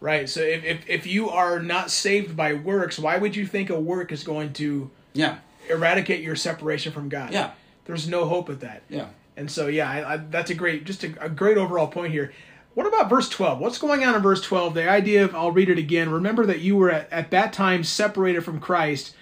[0.00, 0.26] Right.
[0.28, 3.78] So if, if if you are not saved by works, why would you think a
[3.78, 7.32] work is going to yeah eradicate your separation from God?
[7.32, 7.50] Yeah.
[7.84, 8.82] There's no hope of that.
[8.88, 9.08] Yeah.
[9.36, 12.32] And so yeah, I, I, that's a great just a, a great overall point here.
[12.74, 13.58] What about verse 12?
[13.58, 14.74] What's going on in verse 12?
[14.74, 16.08] The idea of, I'll read it again.
[16.08, 19.14] Remember that you were at, at that time separated from Christ,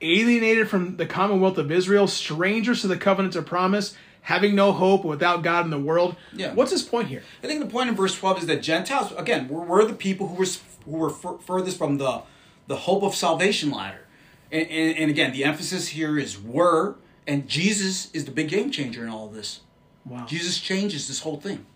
[0.00, 5.04] alienated from the commonwealth of Israel, strangers to the covenants of promise, having no hope
[5.04, 6.16] without God in the world.
[6.32, 6.54] Yeah.
[6.54, 7.22] What's his point here?
[7.42, 10.28] I think the point in verse 12 is that Gentiles, again, were, were the people
[10.28, 10.46] who were,
[10.86, 12.22] who were furthest from the,
[12.66, 14.06] the hope of salvation ladder.
[14.50, 18.70] And, and, and again, the emphasis here is were, and Jesus is the big game
[18.70, 19.60] changer in all of this.
[20.06, 20.24] Wow.
[20.26, 21.66] Jesus changes this whole thing.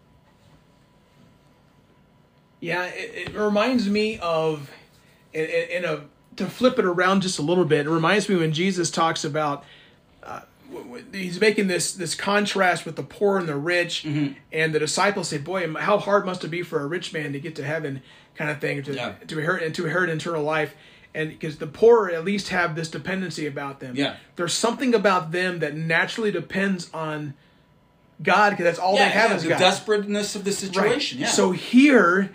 [2.61, 4.71] Yeah, it, it reminds me of
[5.35, 6.05] in, in, a
[6.37, 7.87] to flip it around just a little bit.
[7.87, 9.65] It reminds me when Jesus talks about
[11.13, 14.35] he's making this this contrast with the poor and the rich, mm-hmm.
[14.53, 17.41] and the disciples say, "Boy, how hard must it be for a rich man to
[17.41, 18.03] get to heaven?"
[18.35, 19.15] Kind of thing to yeah.
[19.27, 20.75] to inherit to inherit eternal life.
[21.15, 24.17] And because the poor at least have this dependency about them, yeah.
[24.37, 27.35] there's something about them that naturally depends on
[28.23, 29.59] God because that's all yeah, they have yeah, is the God.
[29.59, 30.59] desperateness of the Right.
[30.59, 31.19] situation.
[31.21, 31.29] Yeah.
[31.29, 32.31] So here,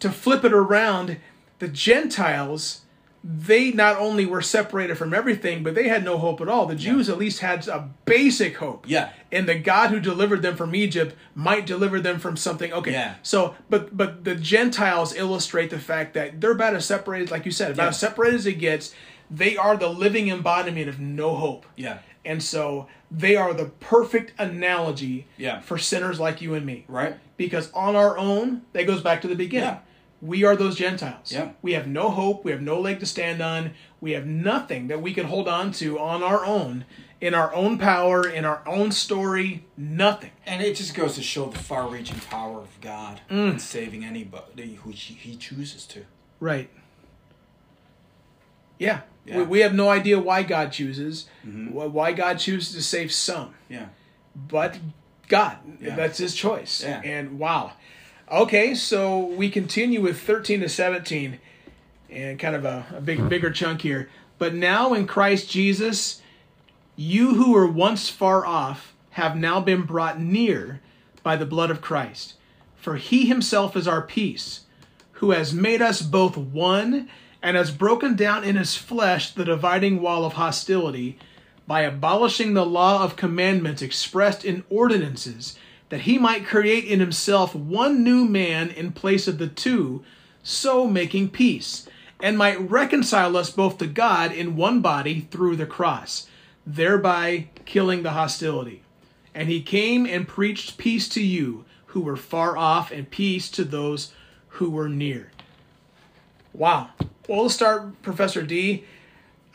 [0.00, 1.16] to flip it around,
[1.60, 2.82] the Gentiles,
[3.22, 6.64] they not only were separated from everything, but they had no hope at all.
[6.66, 8.86] The Jews at least had a basic hope.
[8.88, 9.10] Yeah.
[9.30, 12.72] And the God who delivered them from Egypt might deliver them from something.
[12.72, 12.92] Okay.
[12.92, 13.16] Yeah.
[13.22, 17.52] So, but but the Gentiles illustrate the fact that they're about as separated, like you
[17.52, 17.88] said, about Yeah.
[17.90, 18.94] as separated as it gets.
[19.30, 21.66] They are the living embodiment of no hope.
[21.76, 21.98] yeah.
[22.24, 25.60] And so they are the perfect analogy Yeah.
[25.60, 27.16] for sinners like you and me Right.
[27.38, 29.68] because on our own, that goes back to the beginning.
[29.68, 29.78] Yeah.
[30.22, 31.32] We are those Gentiles.
[31.32, 31.50] Yeah.
[31.62, 32.44] We have no hope.
[32.44, 33.72] We have no leg to stand on.
[34.00, 36.84] We have nothing that we can hold on to on our own,
[37.22, 39.64] in our own power, in our own story.
[39.78, 40.32] Nothing.
[40.46, 43.52] And it just goes to show the far-reaching power of God Mm.
[43.52, 46.04] in saving anybody who He He chooses to.
[46.38, 46.68] Right.
[48.78, 49.00] Yeah.
[49.26, 49.38] Yeah.
[49.38, 53.54] We, we have no idea why God chooses, wh- why God chooses to save some.
[53.68, 53.86] Yeah.
[54.34, 54.78] but
[55.28, 55.58] God.
[55.80, 55.94] Yeah.
[55.96, 56.82] That's his choice.
[56.82, 57.00] Yeah.
[57.04, 57.72] And wow.
[58.30, 61.40] Okay, so we continue with 13 to 17
[62.10, 63.28] and kind of a, a big hmm.
[63.28, 64.08] bigger chunk here.
[64.38, 66.22] But now in Christ Jesus,
[66.94, 70.80] you who were once far off have now been brought near
[71.24, 72.34] by the blood of Christ.
[72.76, 74.60] For he himself is our peace,
[75.14, 77.08] who has made us both one
[77.42, 81.18] and has broken down in his flesh the dividing wall of hostility
[81.66, 85.58] by abolishing the law of commandments expressed in ordinances,
[85.90, 90.02] that he might create in himself one new man in place of the two,
[90.42, 91.86] so making peace,
[92.22, 96.28] and might reconcile us both to God in one body through the cross,
[96.66, 98.82] thereby killing the hostility.
[99.34, 103.64] And he came and preached peace to you who were far off, and peace to
[103.64, 104.12] those
[104.48, 105.32] who were near.
[106.52, 106.90] Wow.
[107.28, 108.84] Well, let's start, Professor D.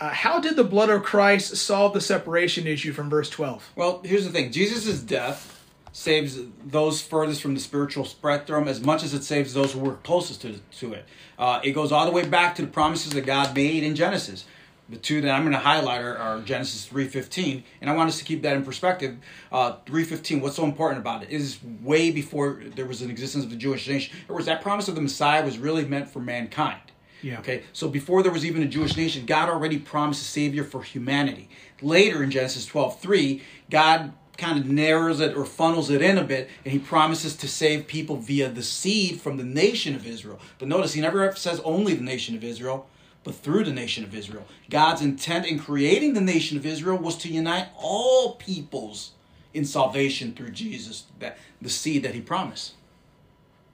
[0.01, 3.71] Uh, how did the blood of Christ solve the separation issue from verse 12?
[3.77, 5.54] Well, here's the thing: Jesus' death
[5.95, 9.95] saves those furthest from the spiritual spectrum as much as it saves those who were
[9.95, 11.05] closest to to it.
[11.39, 14.43] Uh, it goes all the way back to the promises that God made in Genesis.
[14.89, 18.17] The two that I'm going to highlight are, are Genesis 3:15, and I want us
[18.17, 19.15] to keep that in perspective.
[19.53, 20.41] Uh, 3:15.
[20.41, 23.87] What's so important about it is way before there was an existence of the Jewish
[23.87, 24.13] nation.
[24.17, 26.91] In other words, that promise of the Messiah was really meant for mankind.
[27.21, 27.39] Yeah.
[27.39, 27.63] Okay.
[27.71, 31.47] So before there was even a Jewish nation, God already promised a savior for humanity.
[31.81, 36.49] Later in Genesis 12:3, God kind of narrows it or funnels it in a bit,
[36.63, 40.39] and he promises to save people via the seed from the nation of Israel.
[40.59, 42.87] But notice he never says only the nation of Israel,
[43.23, 44.45] but through the nation of Israel.
[44.69, 49.11] God's intent in creating the nation of Israel was to unite all peoples
[49.53, 52.73] in salvation through Jesus, that the seed that he promised.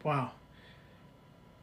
[0.04, 0.32] Wow.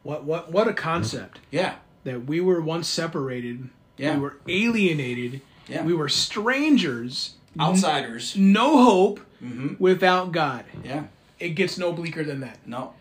[0.03, 1.75] What what what a concept Yeah.
[2.03, 3.69] that we were once separated.
[3.97, 4.15] Yeah.
[4.15, 5.41] We were alienated.
[5.67, 5.83] Yeah.
[5.83, 7.35] We were strangers.
[7.59, 8.35] Outsiders.
[8.37, 9.75] No hope Mm-hmm.
[9.79, 10.65] without God.
[10.83, 11.05] Yeah.
[11.39, 12.57] It gets no bleaker than that.
[12.65, 12.93] No.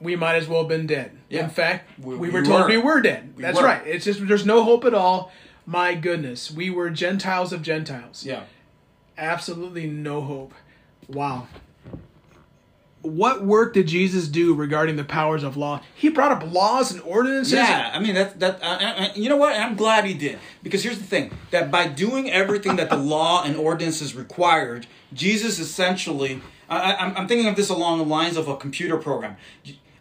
[0.00, 1.12] We might as well have been dead.
[1.28, 1.44] Yeah.
[1.44, 2.66] In fact, We- we, we were told were.
[2.68, 3.34] we were dead.
[3.36, 3.64] We That's were.
[3.64, 3.86] right.
[3.86, 5.30] It's just there's no hope at all.
[5.64, 8.24] My goodness, we were Gentiles of Gentiles.
[8.26, 8.42] Yeah.
[9.16, 10.54] Absolutely no hope.
[11.08, 11.46] Wow.
[13.06, 15.80] What work did Jesus do regarding the powers of law?
[15.94, 17.52] He brought up laws and ordinances.
[17.52, 19.54] Yeah, I mean that that uh, uh, you know what?
[19.54, 23.44] I'm glad he did because here's the thing: that by doing everything that the law
[23.44, 26.42] and ordinances required, Jesus essentially.
[26.68, 29.36] I, I'm thinking of this along the lines of a computer program.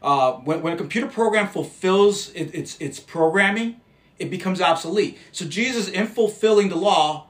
[0.01, 3.79] Uh, when when a computer program fulfills it, its its programming,
[4.17, 5.17] it becomes obsolete.
[5.31, 7.27] So Jesus, in fulfilling the law,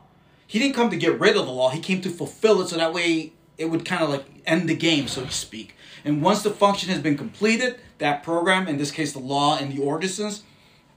[0.48, 1.70] he didn't come to get rid of the law.
[1.70, 4.76] He came to fulfill it, so that way it would kind of like end the
[4.76, 5.76] game, so to speak.
[6.04, 9.72] And once the function has been completed, that program, in this case the law and
[9.72, 10.44] the ordinances,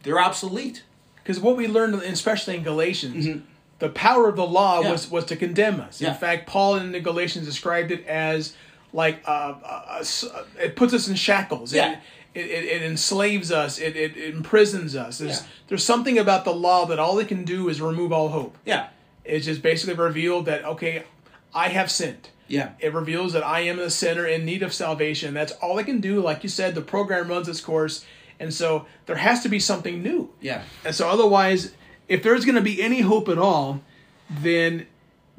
[0.03, 0.83] they're obsolete.
[1.17, 3.43] Because what we learned, especially in Galatians,
[3.79, 4.87] the power of the law Mm-hmm.
[4.87, 4.93] Yeah.
[4.93, 6.01] was was to condemn us.
[6.01, 6.11] Yeah.
[6.11, 8.55] In fact, Paul in the Galatians described it as
[8.93, 11.73] like uh, uh, uh, it puts us in shackles.
[11.73, 12.01] Yeah.
[12.35, 13.79] It, it, it enslaves us.
[13.79, 15.19] It, it, it imprisons us.
[15.19, 15.47] There's Yeah.
[15.69, 18.57] there's something about the law that all it can do is remove all hope.
[18.65, 18.89] Yeah,
[19.25, 21.05] It's just basically revealed that okay,
[21.55, 22.29] I have sinned.
[22.49, 25.35] Yeah, It reveals that I am a sinner in need of salvation.
[25.35, 26.21] That's all I can do.
[26.21, 28.05] Like you said, the program runs its course,
[28.41, 30.31] and so there has to be something new.
[30.41, 31.73] yeah, And so, otherwise,
[32.09, 33.81] if there's going to be any hope at all,
[34.31, 34.87] then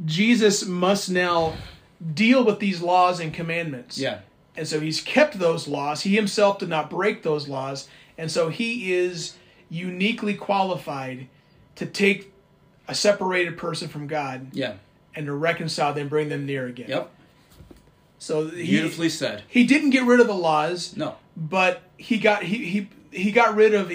[0.05, 1.55] Jesus must now
[2.13, 3.97] deal with these laws and commandments.
[3.97, 4.19] yeah,
[4.55, 6.01] And so, he's kept those laws.
[6.01, 7.87] He himself did not break those laws.
[8.17, 9.35] And so, he is
[9.69, 11.27] uniquely qualified
[11.75, 12.33] to take
[12.87, 14.73] a separated person from God yeah.
[15.19, 16.89] And to reconcile them, bring them near again.
[16.89, 17.11] Yep.
[18.17, 19.43] So, he, Beautifully said.
[19.47, 21.15] he didn't get rid of the laws No.
[21.37, 23.91] but he got he he he got rid of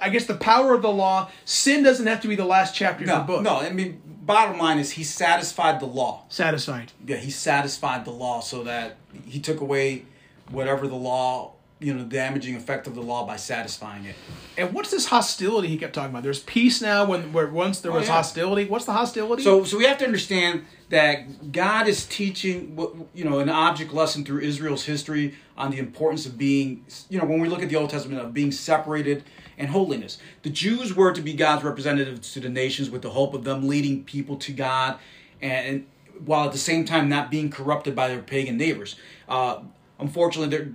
[0.00, 1.30] I guess the power of the law.
[1.44, 3.42] Sin doesn't have to be the last chapter of No, the book.
[3.42, 3.56] no.
[3.60, 6.24] I mean, bottom line is he satisfied the law.
[6.28, 6.92] Satisfied.
[7.06, 8.96] Yeah, he satisfied the law so that
[9.26, 10.04] he took away
[10.50, 14.14] whatever the law, you know, the damaging effect of the law by satisfying it.
[14.56, 16.22] And what's this hostility he kept talking about?
[16.22, 18.14] There's peace now when where once there Oh, was yeah.
[18.14, 18.64] hostility.
[18.64, 19.42] What's the hostility?
[19.42, 22.78] So, so we have to understand that God is teaching,
[23.14, 27.24] you know, an object lesson through Israel's history on the importance of being, you know,
[27.26, 29.24] when we look at the Old Testament of being separated
[29.58, 30.18] and holiness.
[30.42, 33.68] The Jews were to be God's representatives to the nations with the hope of them
[33.68, 34.98] leading people to God,
[35.42, 35.86] and
[36.24, 38.96] while at the same time not being corrupted by their pagan neighbors.
[39.28, 39.60] Uh,
[39.98, 40.68] unfortunately, there,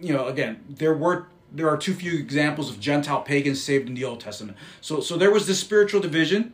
[0.00, 3.94] you know, again, there were there are too few examples of Gentile pagans saved in
[3.94, 4.58] the Old Testament.
[4.80, 6.52] So, so there was this spiritual division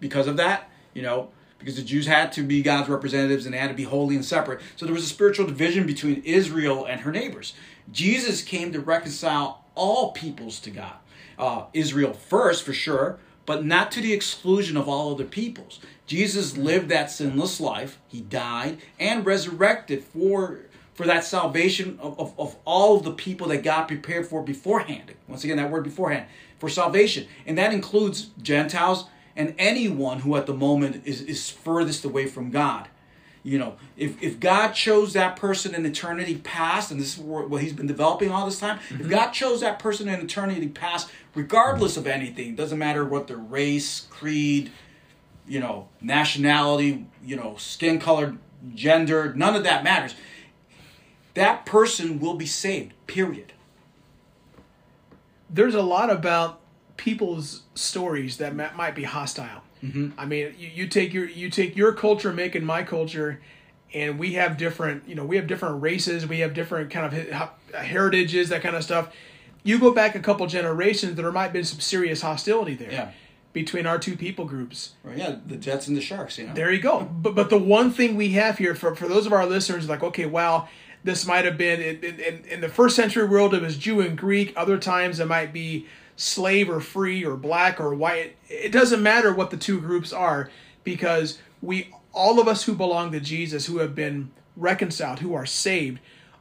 [0.00, 3.58] because of that, you know, because the Jews had to be God's representatives and they
[3.58, 4.60] had to be holy and separate.
[4.76, 7.54] So there was a spiritual division between Israel and her neighbors.
[7.90, 10.94] Jesus came to reconcile all peoples to God.
[11.38, 15.80] Uh, Israel first, for sure, but not to the exclusion of all other peoples.
[16.06, 17.98] Jesus lived that sinless life.
[18.08, 20.60] He died and resurrected for
[20.94, 25.12] for that salvation of, of, of all of the people that God prepared for beforehand.
[25.26, 26.26] Once again, that word beforehand,
[26.58, 27.26] for salvation.
[27.46, 32.50] And that includes Gentiles and anyone who at the moment is, is furthest away from
[32.50, 32.88] God.
[33.44, 37.50] You know, if, if God chose that person in eternity past, and this is what
[37.50, 39.08] what he's been developing all this time, if mm-hmm.
[39.08, 44.06] God chose that person in eternity past, regardless of anything, doesn't matter what their race,
[44.10, 44.70] creed,
[45.48, 48.36] you know, nationality, you know, skin color,
[48.76, 50.14] gender, none of that matters.
[51.34, 53.52] That person will be saved, period.
[55.50, 56.60] there's a lot about
[56.96, 59.62] people's stories that might be hostile.
[59.82, 60.10] Mm-hmm.
[60.18, 63.40] I mean, you, you take your you take your culture, making my culture,
[63.92, 67.50] and we have different you know we have different races, we have different kind of
[67.74, 69.12] heritages, that kind of stuff.
[69.64, 73.10] You go back a couple generations, there might have been some serious hostility there Yeah.
[73.52, 74.92] between our two people groups.
[75.04, 76.54] Right, yeah, the Jets and the Sharks, you know.
[76.54, 77.00] There you go.
[77.04, 80.02] But but the one thing we have here for for those of our listeners, like
[80.04, 80.68] okay, wow,
[81.04, 83.54] this might have been in, in, in the first century world.
[83.54, 84.52] It was Jew and Greek.
[84.56, 85.86] Other times it might be
[86.16, 88.36] slave or free or black or white.
[88.48, 90.50] It doesn't matter what the two groups are
[90.84, 95.46] because we all of us who belong to Jesus, who have been reconciled, who are
[95.46, 95.98] saved,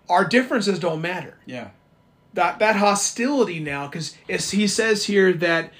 [0.09, 1.69] our differences don't matter yeah.
[2.33, 4.17] that that hostility now because
[4.51, 5.71] he says here that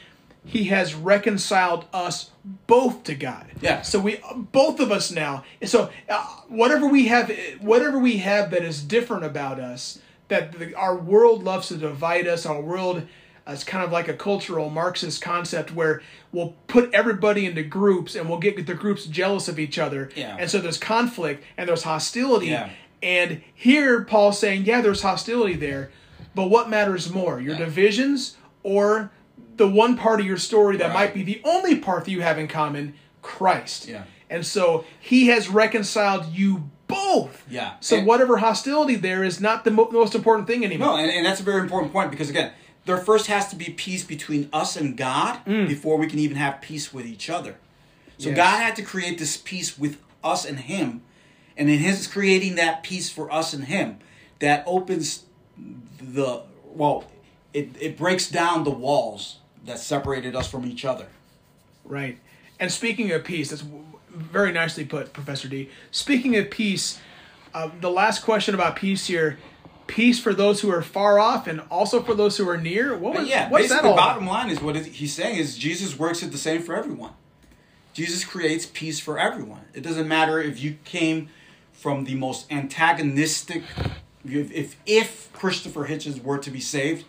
[0.44, 2.32] he has reconciled us
[2.68, 3.46] both to God.
[3.62, 3.82] Yeah.
[3.84, 5.44] So we both of us now.
[5.64, 10.74] So uh, whatever we have, whatever we have that is different about us, that the,
[10.74, 12.46] our world loves to divide us.
[12.46, 13.08] Our world
[13.48, 18.28] is kind of like a cultural Marxist concept where we'll put everybody into groups and
[18.28, 20.10] we'll get the groups jealous of each other.
[20.16, 20.38] Yeah.
[20.40, 22.48] And so there's conflict and there's hostility.
[22.48, 22.70] Yeah.
[23.04, 25.92] And here Paul's saying, yeah, there's hostility there,
[26.34, 29.12] but what matters more, your divisions or
[29.62, 30.94] the one part of your story that Right.
[30.94, 33.88] might be the only part that you have in common, Christ.
[33.88, 34.04] Yeah.
[34.28, 37.44] And so he has reconciled you both.
[37.50, 37.74] Yeah.
[37.80, 40.88] So And- whatever hostility there is not the mo- most important thing anymore.
[40.90, 42.52] No, and, and that's a very important point because again,
[42.86, 45.68] there first has to be peace between us and God mm.
[45.68, 47.56] before we can even have peace with each other.
[48.18, 48.36] So Yes.
[48.38, 51.02] God had to create this peace with us and Him,
[51.56, 54.00] and in His creating that peace for us and Him,
[54.40, 55.24] that opens
[56.02, 57.04] the well,
[57.54, 61.08] it it breaks down the walls that separated us from each other.
[61.84, 62.18] Right.
[62.60, 63.64] And speaking of peace, that's
[64.10, 65.70] very nicely put, Professor D.
[65.92, 67.00] Speaking of peace,
[67.54, 69.38] uh, the last question about peace here
[69.92, 72.96] peace for those who are far off and also for those who are near.
[72.96, 75.58] What was, But yeah, what's that basically, all bottom line is what he's saying is
[75.58, 77.12] Jesus works it the same for everyone.
[77.94, 79.66] Jesus creates peace for everyone.
[79.74, 81.30] It doesn't matter if you came
[81.74, 83.64] from the most antagonistic.
[84.24, 87.04] If if, if Christopher Hitchens were to be saved,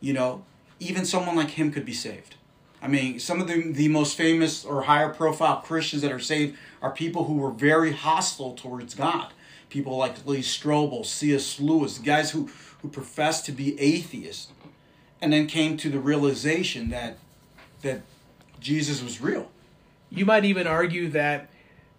[0.00, 0.44] you know,
[0.80, 2.34] even someone like him could be saved.
[2.82, 6.56] I mean, some of the the most famous or higher profile Christians that are saved
[6.82, 9.32] are people who were very hostile towards God.
[9.70, 11.58] People like Lee Strobel, C.S.
[11.58, 12.48] Lewis, guys who
[12.82, 14.48] who professed to be atheists,
[15.20, 17.18] and then came to the realization that
[17.82, 18.02] that
[18.60, 19.50] Jesus was real.
[20.10, 21.48] You might even argue that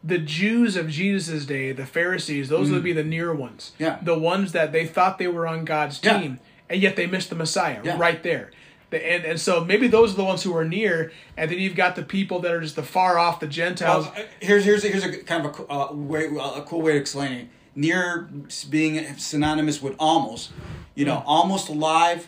[0.04, 3.72] the Jews of Jesus' day, the Pharisees, those would be the near ones.
[3.76, 3.80] Mm.
[3.80, 4.00] Yeah.
[4.02, 6.20] The ones that they thought they were on God's Yeah.
[6.20, 7.98] team, and yet they missed the Messiah Yeah.
[7.98, 8.52] right there.
[8.92, 11.96] And, and so maybe those are the ones who are near, and then you've got
[11.98, 14.06] the people that are just the far off, the Gentiles.
[14.06, 16.98] Well, uh, here's here's here's a kind of a, uh, way a cool way to
[17.00, 17.48] explain it.
[17.76, 18.30] Near
[18.70, 20.52] being synonymous with almost,
[20.96, 22.28] you know, almost alive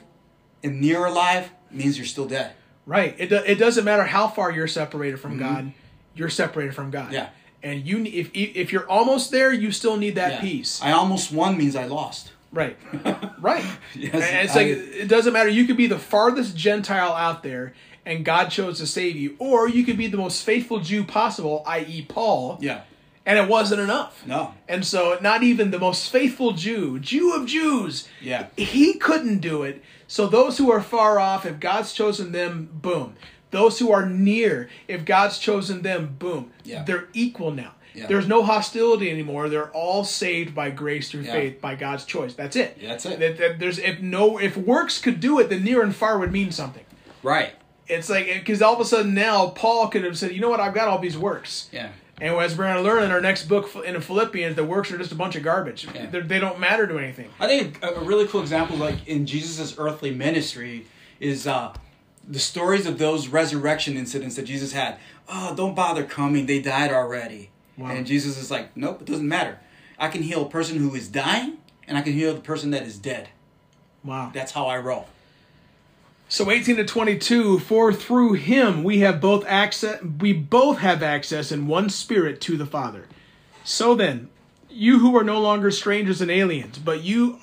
[0.64, 2.54] and near alive means you're still dead.
[2.86, 3.16] Right.
[3.18, 5.72] It, do, it doesn't matter how far you're separated from God.
[6.14, 7.06] You're separated from God.
[7.06, 7.14] Mm-hmm.
[7.14, 7.30] Yeah.
[7.64, 10.42] And you if if you're almost there, you still need that Yeah.
[10.42, 10.82] peace.
[10.84, 12.32] I almost won means I lost.
[12.52, 12.78] Right.
[13.42, 13.64] Right.
[13.96, 15.48] Yes, and it's I- like it doesn't matter.
[15.50, 17.74] You could be the farthest Gentile out there
[18.06, 21.64] and God chose to save you, or you could be the most faithful Jew possible,
[21.68, 22.06] i.e.
[22.10, 22.82] Paul, Yeah.
[23.26, 24.26] and it wasn't enough.
[24.26, 24.56] No.
[24.68, 28.48] And so not even the most faithful Jew, Jew of Jews, Yeah.
[28.58, 29.82] he couldn't do it.
[30.08, 33.16] So those who are far off, if God's chosen them, boom.
[33.52, 36.52] Those who are near, if God's chosen them, boom.
[36.66, 36.84] Yeah.
[36.84, 37.74] They're equal now.
[37.94, 38.08] Yeah.
[38.08, 39.50] There's no hostility anymore.
[39.50, 41.34] They're all saved by grace through Yeah.
[41.34, 42.34] faith by God's choice.
[42.34, 42.78] That's it.
[42.80, 43.20] Yeah, that's it.
[43.20, 46.32] That- that there's if no if works could do it, then near and far would
[46.32, 46.84] mean something.
[47.24, 47.54] Right.
[47.88, 50.60] It's like because all of a sudden now Paul could have said, you know what,
[50.60, 51.68] I've got all these works.
[51.72, 51.90] Yeah.
[52.22, 54.98] And as we're going to learn in our next book in Philippians, the works are
[54.98, 55.88] just a bunch of garbage.
[55.96, 56.08] Yeah.
[56.08, 57.30] They're, don't matter to anything.
[57.40, 60.86] I think a, a really cool example, like in Jesus' earthly ministry,
[61.22, 61.74] is uh,
[62.28, 64.98] the stories of those resurrection incidents that Jesus had.
[65.30, 67.52] Oh, don't bother coming; they died already.
[67.80, 67.92] Wow.
[67.92, 69.60] And Jesus is like, nope, it doesn't matter.
[69.98, 71.58] I can heal a person who is dying,
[71.88, 73.30] and I can heal the person that is dead.
[74.04, 74.32] Wow.
[74.34, 75.08] That's how I roll.
[76.28, 81.52] So 18 to 22, for through him we have both access we both have access
[81.52, 83.08] in one spirit to the Father.
[83.64, 84.30] So then,
[84.70, 87.40] you who are no longer strangers and aliens, but you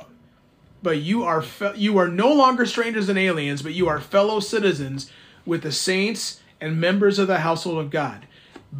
[0.82, 4.38] but you are fe- you are no longer strangers and aliens, but you are fellow
[4.38, 5.10] citizens
[5.44, 8.26] with the saints and members of the household of God,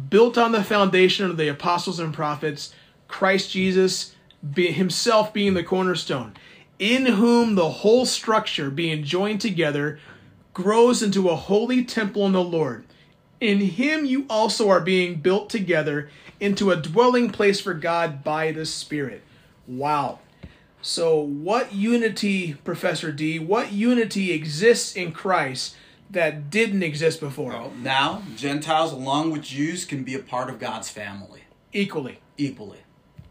[0.09, 2.73] built on the foundation of the apostles and prophets,
[3.07, 4.15] Christ Jesus
[4.53, 6.33] be, himself being the cornerstone,
[6.79, 9.99] in whom the whole structure being joined together
[10.53, 12.85] grows into a holy temple in the Lord.
[13.39, 16.09] In him you also are being built together
[16.39, 19.21] into a dwelling place for God by the Spirit.
[19.67, 20.19] Wow.
[20.81, 25.75] So, what unity, Professor D, what unity exists in Christ
[26.11, 27.51] that didn't exist before?
[27.51, 31.41] Well, now Gentiles, along with Jews, can be a part of God's family
[31.73, 32.19] Equally.
[32.37, 32.79] equally.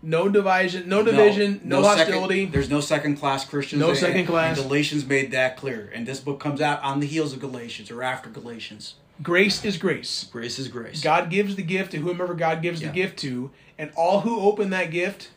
[0.02, 2.44] No division, no division, no, second- hostility.
[2.44, 3.80] there's no second class Christians.
[3.80, 4.60] No And- second class.
[4.60, 8.02] Galatians made that clear, and this book comes out on the heels of Galatians or
[8.02, 8.94] after Galatians.
[9.22, 10.26] grace is grace.
[10.30, 11.00] Grace is grace.
[11.00, 12.88] God gives the gift to whomever God gives Yeah.
[12.88, 15.30] the gift to, and all who open that gift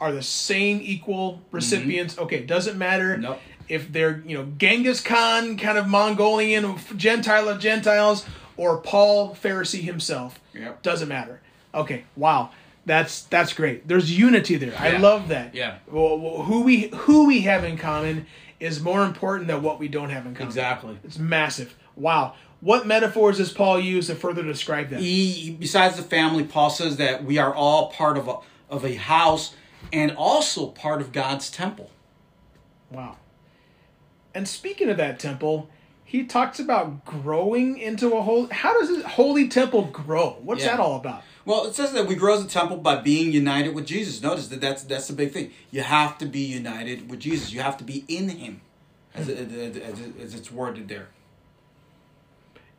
[0.00, 2.18] are the same equal recipients.
[2.18, 3.22] Okay, doesn't matter Mm-hmm.
[3.22, 3.40] Nope.
[3.68, 9.82] If they're you know Genghis Khan, kind of Mongolian Gentile of Gentiles, or Paul Pharisee
[9.82, 10.40] himself.
[10.54, 10.82] Yep.
[10.82, 11.40] Doesn't matter.
[11.74, 12.50] Okay, wow,
[12.84, 13.86] that's that's great.
[13.86, 14.74] There's unity there.
[14.78, 15.54] I love that.
[15.54, 15.78] Yeah.
[15.86, 18.26] Well, well, who we who we have in common
[18.58, 20.48] is more important than what we don't have in common.
[20.48, 20.98] Exactly.
[21.04, 21.76] It's massive.
[21.94, 22.34] Wow.
[22.60, 25.00] What metaphors does Paul use to further describe that?
[25.00, 28.38] He, besides the family, Paul says that we are all part of a
[28.70, 29.54] of a house
[29.92, 31.90] and also part of God's temple.
[32.90, 33.18] Wow.
[34.36, 35.70] And speaking of that temple,
[36.04, 38.48] he talks about growing into a whole.
[38.50, 40.36] How does a holy temple grow?
[40.42, 40.72] What's Yeah.
[40.76, 41.22] that all about?
[41.46, 44.20] Well, it says that we grow as a temple by being united with Jesus.
[44.22, 45.52] Notice that that's that's the big thing.
[45.70, 47.50] You have to be united with Jesus.
[47.52, 48.60] You have to be in Him,
[49.14, 51.08] as, it- as, as it's worded there.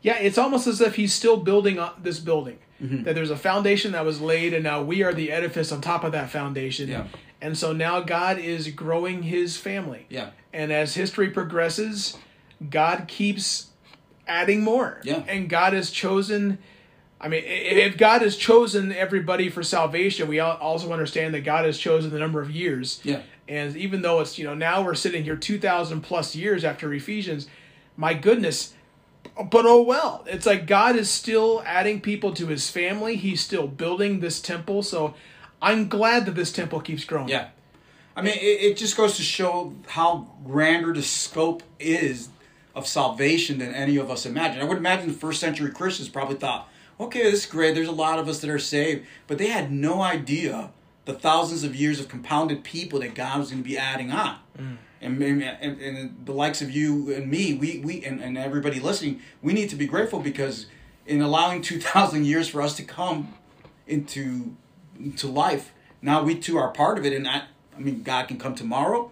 [0.04, 2.60] Yeah, it's almost as if he's still building this building.
[2.82, 3.04] Mm-hmm.
[3.04, 6.04] That there's a foundation that was laid, and now we are the edifice on top
[6.04, 6.88] of that foundation.
[6.88, 7.06] Yeah.
[7.42, 10.06] And so now God is growing His family.
[10.10, 10.32] Yeah.
[10.54, 12.18] And as history progresses,
[12.70, 13.68] God keeps
[14.28, 15.00] adding more.
[15.04, 15.24] Yeah.
[15.28, 16.58] And God has chosen.
[17.20, 21.78] I mean, if God has chosen everybody for salvation, we also understand that God has
[21.80, 23.00] chosen the number of years.
[23.04, 23.22] Yeah.
[23.48, 27.48] And even though it's, you know, now we're sitting here 2,000 plus years after Ephesians,
[27.96, 28.74] my goodness,
[29.36, 30.26] but oh well.
[30.28, 33.16] It's like God is still adding people to his family.
[33.16, 34.84] He's still building this temple.
[34.84, 35.16] So
[35.62, 37.30] I'm glad that this temple keeps growing.
[37.30, 37.50] Yeah.
[38.16, 42.30] I mean, it, it just goes to show how grander the scope is
[42.76, 44.62] of salvation than any of us imagine.
[44.62, 47.76] I would imagine the first century Christians probably thought, okay, this is great.
[47.76, 49.06] There's a lot of us that are saved.
[49.28, 50.72] But they had no idea
[51.06, 54.38] the thousands of years of compounded people that God was going to be adding on.
[54.58, 54.78] Mm.
[55.00, 58.80] And, and, and, and the likes of you and me, we, we and, and everybody
[58.80, 60.66] listening, we need to be grateful because
[61.06, 63.34] in allowing 2,000 years for us to come
[63.86, 64.56] into
[65.00, 65.72] into life.
[66.02, 67.44] Now we too are part of it, and I,
[67.76, 69.12] I mean, God can come tomorrow,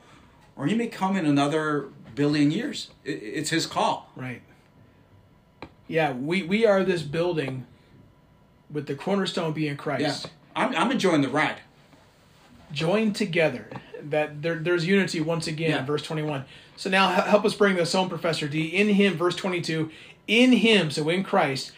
[0.55, 2.89] or He may come in another billion years.
[3.03, 4.09] It, it's His call.
[4.15, 4.41] Right.
[5.87, 7.65] Yeah, we, we are this building
[8.71, 10.25] with the cornerstone being Christ.
[10.25, 10.31] Yeah.
[10.55, 11.59] I'm, I'm enjoying the ride.
[12.71, 13.69] Joined together.
[14.01, 15.85] That there, there's unity once again, Yeah.
[15.85, 16.45] verse 21.
[16.75, 18.67] So now help us bring this home, Professor D.
[18.67, 19.89] In him, verse 22,
[20.27, 21.71] in him, so in Christ,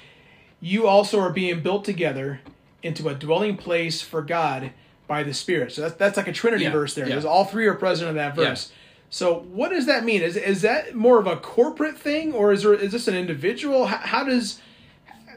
[0.60, 2.42] you also are being built together
[2.84, 4.72] into a dwelling place for God
[5.08, 5.72] by the Spirit.
[5.72, 7.06] So that's, that's like a Trinity Yeah, verse there.
[7.06, 7.14] yeah.
[7.14, 8.50] There's all three are present in that Yeah.
[8.50, 8.72] verse.
[9.10, 10.22] So what does that mean?
[10.22, 13.86] Is, is that more of a corporate thing or is there is this an individual?
[13.86, 14.60] How, how does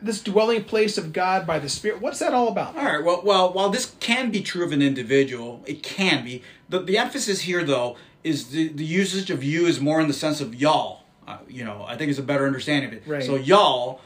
[0.03, 2.01] this dwelling place of God by the Spirit.
[2.01, 2.77] What's that all about?
[2.77, 3.05] All right.
[3.05, 6.43] Well, well, while this can be true of an individual, it can be.
[6.69, 10.15] The, the emphasis here, though, is the, the usage of you is more in the
[10.15, 11.03] sense of y'all.
[11.27, 13.03] Uh, you know, I think it's a better understanding of it.
[13.07, 13.23] Right.
[13.23, 14.01] So y'all.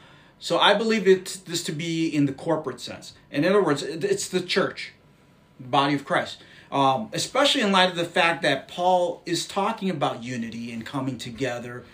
[0.45, 3.15] So I believe it this to be in the corporate sense.
[3.31, 4.93] In other words, it- it's the church,
[5.59, 6.37] the body of Christ.
[6.71, 11.17] Um, especially in light of the fact that Paul is talking about unity and coming
[11.17, 11.85] together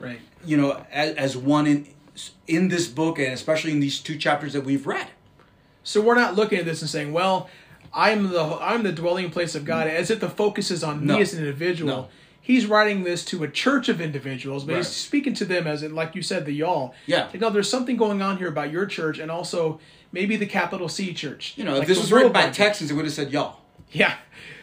[0.00, 0.18] Right.
[0.44, 1.86] you know, as, as one in
[2.48, 5.06] in this book, and especially in these two chapters that we've read.
[5.84, 7.48] So we're not looking at this and saying, "Well,
[7.94, 11.14] I'm the I'm the dwelling place of God," as if the focus is on No.
[11.16, 11.88] me as an individual.
[11.96, 12.08] No.
[12.44, 16.16] He's writing this to a church of individuals, but he's speaking to them as, like
[16.16, 16.92] you said, the y'all.
[17.06, 17.26] Yeah.
[17.26, 19.78] Like, no, there's something going on here about your church, and also
[20.10, 21.54] maybe the capital C church.
[21.56, 22.50] You know, Like if this was written by.
[22.50, 23.60] Texans, it would have said y'all.
[23.92, 24.16] Yeah.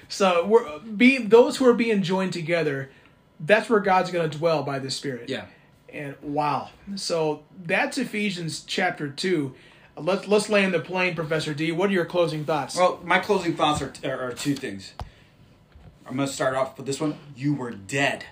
[0.10, 2.92] So we're being those who are being joined together.
[3.40, 5.30] That's where God's going to dwell by the Spirit.
[5.30, 5.46] Yeah.
[5.94, 6.70] And wow.
[6.96, 9.56] So that's Ephesians chapter two.
[9.96, 11.72] Let's let's land the plane, Professor D.
[11.72, 12.76] What are your closing thoughts?
[12.76, 14.94] Well, my closing thoughts are, are, are two things.
[16.10, 17.18] I'm going to start off with this one.
[17.36, 18.26] You were dead.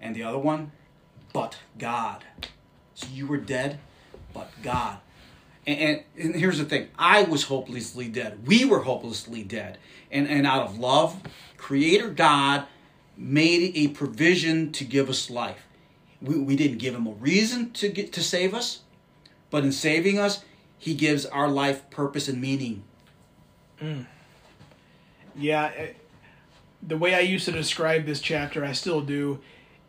[0.00, 0.72] And the other one,
[1.34, 2.24] but God.
[2.94, 3.78] So you were dead,
[4.32, 4.98] but God.
[5.66, 8.46] And, and, and here's the thing I was hopelessly dead.
[8.46, 9.78] We were hopelessly dead.
[10.10, 11.20] And, and out of love,
[11.58, 12.64] Creator God
[13.16, 15.66] made a provision to give us life.
[16.22, 18.80] We, we didn't give him a reason to get to save us,
[19.50, 20.42] but in saving us,
[20.78, 22.82] he gives our life purpose and meaning.
[25.36, 25.92] Yeah, eh,
[26.86, 29.40] the way I used to describe this chapter, I still do,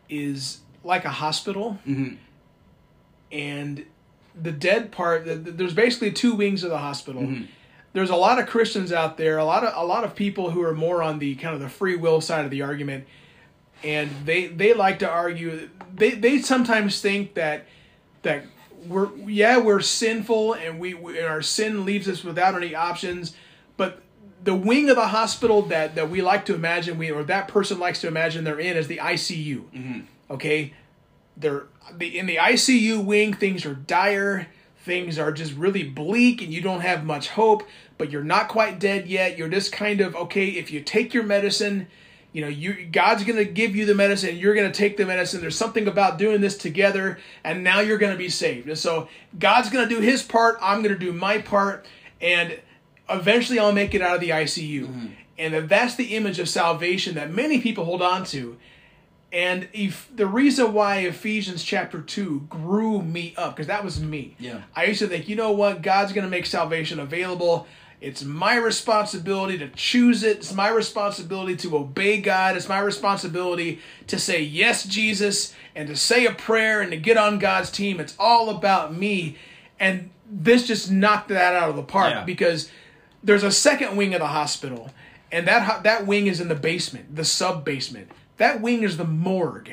[0.08, 1.78] is like a hospital.
[1.86, 2.16] Mm-hmm.
[3.32, 3.86] And
[4.40, 7.22] the dead part, the, the- there's basically two wings of the hospital.
[7.22, 7.44] Mm-hmm.
[7.92, 10.62] There's a lot of Christians out there, a lot of a lot of people who
[10.62, 13.06] are more on the kind of the free will side of the argument,
[13.82, 15.70] and they they like to argue.
[15.94, 17.64] They they sometimes think that
[18.20, 18.44] that
[18.86, 23.34] we're yeah we're sinful and we, we and our sin leaves us without any options
[23.76, 24.02] but
[24.46, 27.78] the wing of the hospital that that we like to imagine we or that person
[27.78, 30.00] likes to imagine they're in is the ICU mm-hmm.
[30.30, 30.72] okay?
[31.36, 34.48] They're the in the ICU wing things are dire.
[34.78, 37.64] Things are just really bleak and you don't have much hope
[37.98, 39.36] but you're not quite dead yet.
[39.36, 41.88] You're just kind of okay if you take your medicine
[42.32, 45.04] you know you god's going to give you the medicine you're going to take the
[45.04, 45.40] medicine.
[45.40, 48.68] There's something about doing this together and now you're going to be saved.
[48.68, 51.84] And so god's going to do his part i'm going to do my part.
[52.20, 52.58] And
[53.10, 55.06] eventually i'll make it out of the icu mm-hmm.
[55.38, 58.56] and that that's the image of salvation that many people hold on to
[59.32, 64.36] and if the reason why Ephesians chapter 2 grew me up, because that was me.
[64.38, 64.62] Yeah.
[64.74, 67.66] I used to think, you know what, God's going to make salvation available.
[68.00, 70.38] It's my responsibility to choose it.
[70.38, 72.56] It's my responsibility to obey God.
[72.56, 77.16] It's my responsibility to say yes, Jesus, and to say a prayer and to get
[77.16, 78.00] on God's team.
[78.00, 79.36] It's all about me.
[79.80, 82.24] And this just knocked that out of the park Yeah.
[82.24, 82.70] because
[83.26, 84.90] there's a second wing of the hospital,
[85.30, 88.10] and that ho- that wing is in the basement, the sub basement.
[88.38, 89.72] That wing is the morgue,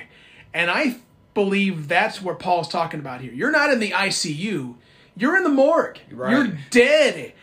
[0.53, 0.97] and I
[1.33, 3.33] believe that's what Paul's talking about here.
[3.33, 4.75] You're not in the ICU,
[5.17, 5.99] you're in the morgue.
[6.11, 6.31] Right.
[6.31, 7.33] You're dead.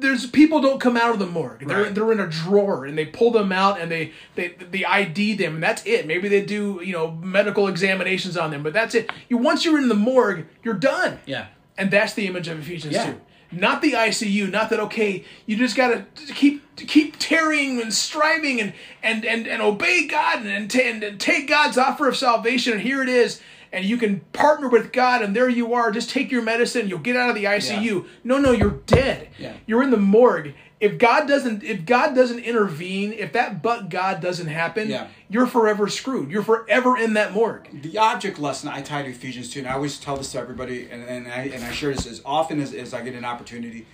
[0.00, 1.66] There's people don't come out of the morgue.
[1.66, 1.94] They're Right.
[1.94, 5.54] they're in a drawer and they pull them out and they they they ID them
[5.54, 6.06] and that's it.
[6.06, 9.10] Maybe they do you know medical examinations on them, but that's it.
[9.28, 11.18] You once you're in the morgue, you're done.
[11.26, 11.46] Yeah.
[11.76, 13.06] And that's the image of Ephesians Yeah.
[13.12, 13.20] 2.
[13.50, 18.72] Not the ICU, not that okay, you just gotta keep keep tarrying and striving and
[19.02, 23.02] and and, and obey God and, and, and take God's offer of salvation, and here
[23.02, 23.40] it is,
[23.72, 25.90] and you can partner with God, and there you are.
[25.90, 28.06] Just take your medicine, you'll get out of the ICU.
[28.22, 29.28] No, no, you're dead.
[29.38, 29.54] Yeah.
[29.66, 30.54] You're in the morgue.
[30.80, 35.08] If God doesn't if God doesn't intervene, if that but God doesn't happen, Yeah.
[35.28, 36.30] you're forever screwed.
[36.30, 37.82] You're forever in that morgue.
[37.82, 40.88] The object lesson I tie to Ephesians 2, and I always tell this to everybody,
[40.90, 43.86] and, and, I, and I share this as often as, as I get an opportunity.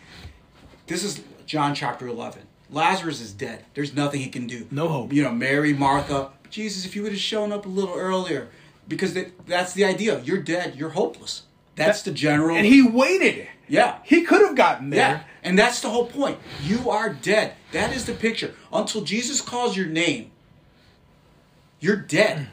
[0.86, 2.42] This is John chapter 11.
[2.70, 3.64] Lazarus is dead.
[3.74, 4.66] There's nothing he can do.
[4.70, 5.12] No hope.
[5.12, 8.48] You know, Mary, Martha, Jesus, if you would have shown up a little earlier.
[8.86, 10.20] Because that, that's the idea.
[10.20, 10.74] You're dead.
[10.76, 11.42] You're hopeless.
[11.76, 12.56] That's the general.
[12.56, 13.48] And he waited.
[13.68, 13.98] yeah.
[14.04, 14.98] He could have gotten there.
[15.00, 16.38] Yeah, and that's the whole point.
[16.62, 17.54] You are dead.
[17.72, 18.54] That is the picture.
[18.72, 20.30] Until Jesus calls your name,
[21.80, 22.48] you're dead.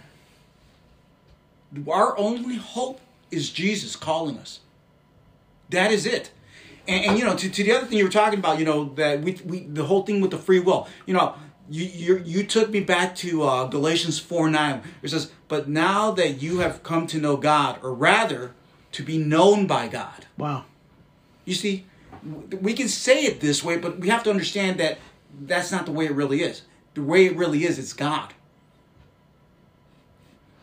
[1.90, 3.00] Our only hope
[3.30, 4.60] is Jesus calling us.
[5.70, 6.32] That is it.
[6.88, 8.86] And, and you know, to, to the other thing you were talking about, you know,
[8.96, 10.88] that we, we the whole thing with the free will.
[11.06, 11.36] You know,
[11.70, 14.82] you you, you took me back to uh, Galatians four nine.
[15.02, 18.54] It says, "But now that you have come to know God, or rather,
[18.94, 20.66] to be known by God." Wow.
[21.46, 21.86] You see,
[22.62, 25.00] we can say it this way, but we have to understand that
[25.42, 26.62] that's not the way it really is.
[26.94, 28.34] The way it really is, it's God.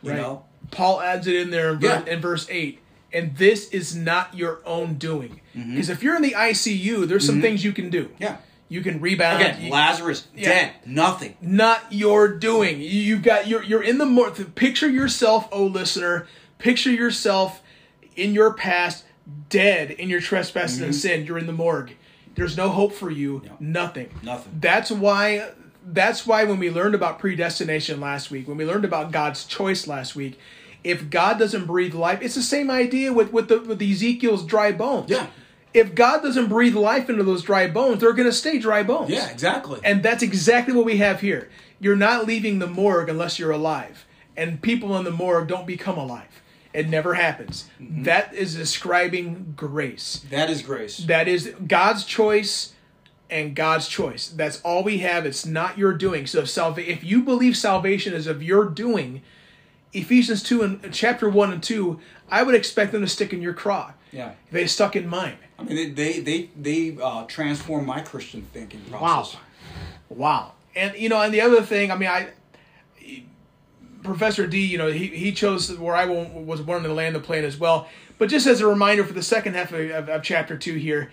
[0.02, 0.18] You Right.
[0.20, 0.44] know?
[0.70, 2.04] Paul adds it in there in, Yeah.
[2.06, 2.78] in verse 8.
[3.12, 5.40] And this is not your own doing.
[5.56, 5.70] Mm-hmm.
[5.72, 8.10] Because if you're in the ICU, there's some things you can do.
[8.18, 8.36] Yeah.
[8.68, 9.40] You can rebound.
[9.42, 11.34] Again, You- Lazarus dead, nothing.
[11.40, 12.80] not your doing.
[12.80, 14.30] You- You've got you're you're in the more.
[14.30, 16.26] Picture yourself, oh listener.
[16.58, 17.62] Picture yourself
[18.18, 19.04] in your past,
[19.48, 20.98] dead in your trespasses and mm-hmm.
[20.98, 21.26] sin.
[21.26, 21.92] You're in the morgue.
[22.34, 23.42] There's no hope for you.
[23.58, 24.10] Nothing.
[24.22, 24.58] Nothing.
[24.60, 25.50] That's why.
[25.90, 29.86] That's why when we learned about predestination last week, when we learned about God's choice
[29.86, 30.38] last week,
[30.84, 34.72] if God doesn't breathe life, it's the same idea with with the with Ezekiel's dry
[34.72, 35.10] bones.
[35.10, 35.26] Yeah.
[35.74, 39.10] If God doesn't breathe life into those dry bones, they're going to stay dry bones.
[39.10, 39.80] Yeah, exactly.
[39.84, 41.50] And that's exactly what we have here.
[41.78, 44.06] You're not leaving the morgue unless you're alive.
[44.36, 46.42] And people in the morgue don't become alive.
[46.78, 47.68] It never happens.
[47.80, 50.24] That is describing grace.
[50.30, 50.98] that is grace.
[50.98, 52.72] That is God's choice
[53.28, 54.28] and God's choice.
[54.28, 55.26] That's all we have.
[55.26, 56.28] It's not your doing.
[56.28, 59.22] So if, salva- if you believe salvation is of your doing,
[59.92, 61.98] Ephesians 2 and chapter 1 and 2,
[62.30, 63.92] I would expect them to stick in your craw.
[64.12, 64.34] Yeah.
[64.52, 65.36] They stuck in mine.
[65.58, 69.40] I mean, they they they, they uh, transform my Christian thinking process.
[70.08, 70.52] Wow.
[70.76, 72.28] And you know, and the other thing, I mean, I
[74.08, 77.20] Professor D, you know, he, he chose where I wa- was wanting to land the
[77.20, 77.88] plane as well.
[78.18, 81.12] But just as a reminder for the second half of, of, of chapter two here,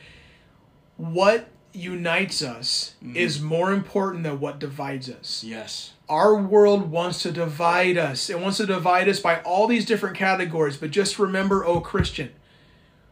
[0.98, 3.16] what unites us mm-hmm.
[3.16, 5.44] is more important than what divides us.
[5.44, 5.94] Yes.
[6.08, 8.30] Our world wants to divide us.
[8.30, 10.78] It wants to divide us by all these different categories.
[10.78, 12.32] But just remember, oh Christian,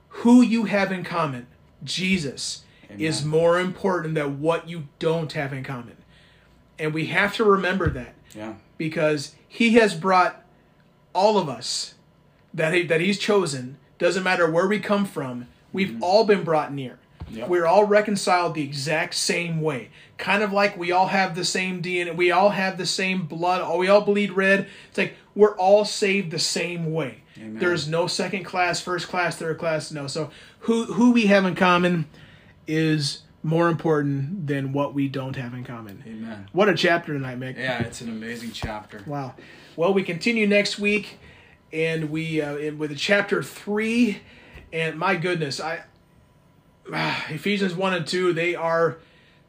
[0.10, 1.48] who you have in common,
[1.84, 2.64] Jesus,
[2.98, 5.98] is more important than what you don't have in common.
[6.78, 8.54] And we have to remember that Yeah.
[8.78, 10.44] because he has brought
[11.14, 11.94] all of us
[12.56, 16.04] that he, that he's chosen doesn't matter where we come from we've mm-hmm.
[16.04, 16.98] all been brought near.
[17.30, 17.48] Yep.
[17.48, 19.90] we're all reconciled the exact same way.
[20.18, 23.78] Kind of like we all have the same dna we all have the same blood
[23.78, 24.68] we all bleed red.
[24.90, 27.22] It's like we're all saved the same way.
[27.38, 27.60] Amen.
[27.60, 30.08] there's no second class first class third class no.
[30.08, 30.32] So
[30.62, 32.08] who who we have in common
[32.66, 36.48] is more important than what we don't have in common Amen.
[36.54, 39.04] what a chapter tonight mick Yeah, it's an amazing chapter.
[39.06, 39.36] Wow.
[39.76, 41.18] Well, we continue next week,
[41.74, 44.20] and we uh, with chapter three,
[44.72, 45.84] and my goodness, I
[46.94, 48.98] ah, Ephesians one and two they are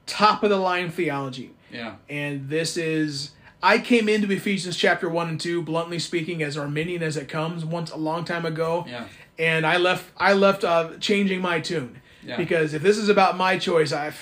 [0.07, 1.97] top of the line theology, Yeah.
[2.09, 3.31] and this is.
[3.63, 7.65] I came into Ephesians chapter one and two, bluntly speaking, as Arminian as it comes,
[7.65, 9.07] once a long time ago, Yeah.
[9.39, 10.11] and I left.
[10.17, 12.37] I left uh, changing my tune Yeah.
[12.37, 14.19] because if this is about my choice, I've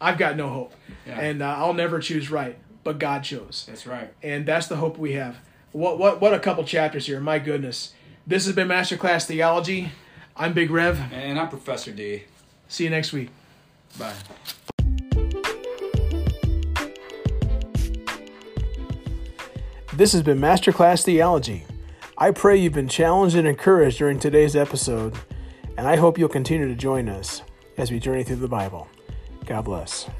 [0.00, 0.72] I've got no hope,
[1.06, 1.20] Yeah.
[1.20, 4.12] and uh, I'll never choose right, but God chose That's right.
[4.22, 5.36] and that's the hope we have.
[5.72, 7.20] What what what a couple chapters here!
[7.20, 7.92] My goodness,
[8.26, 9.92] this has been Masterclass Theology.
[10.36, 10.98] I'm Big Rev.
[11.12, 12.22] And I'm Professor D.
[12.68, 13.28] See you next week.
[13.98, 14.14] Bye.
[19.92, 21.66] This has been Masterclass Theology.
[22.16, 25.14] I pray you've been challenged and encouraged during today's episode,
[25.80, 27.40] and I hope you'll continue to join us
[27.78, 28.86] as we journey through the Bible.
[29.46, 30.10] God bless.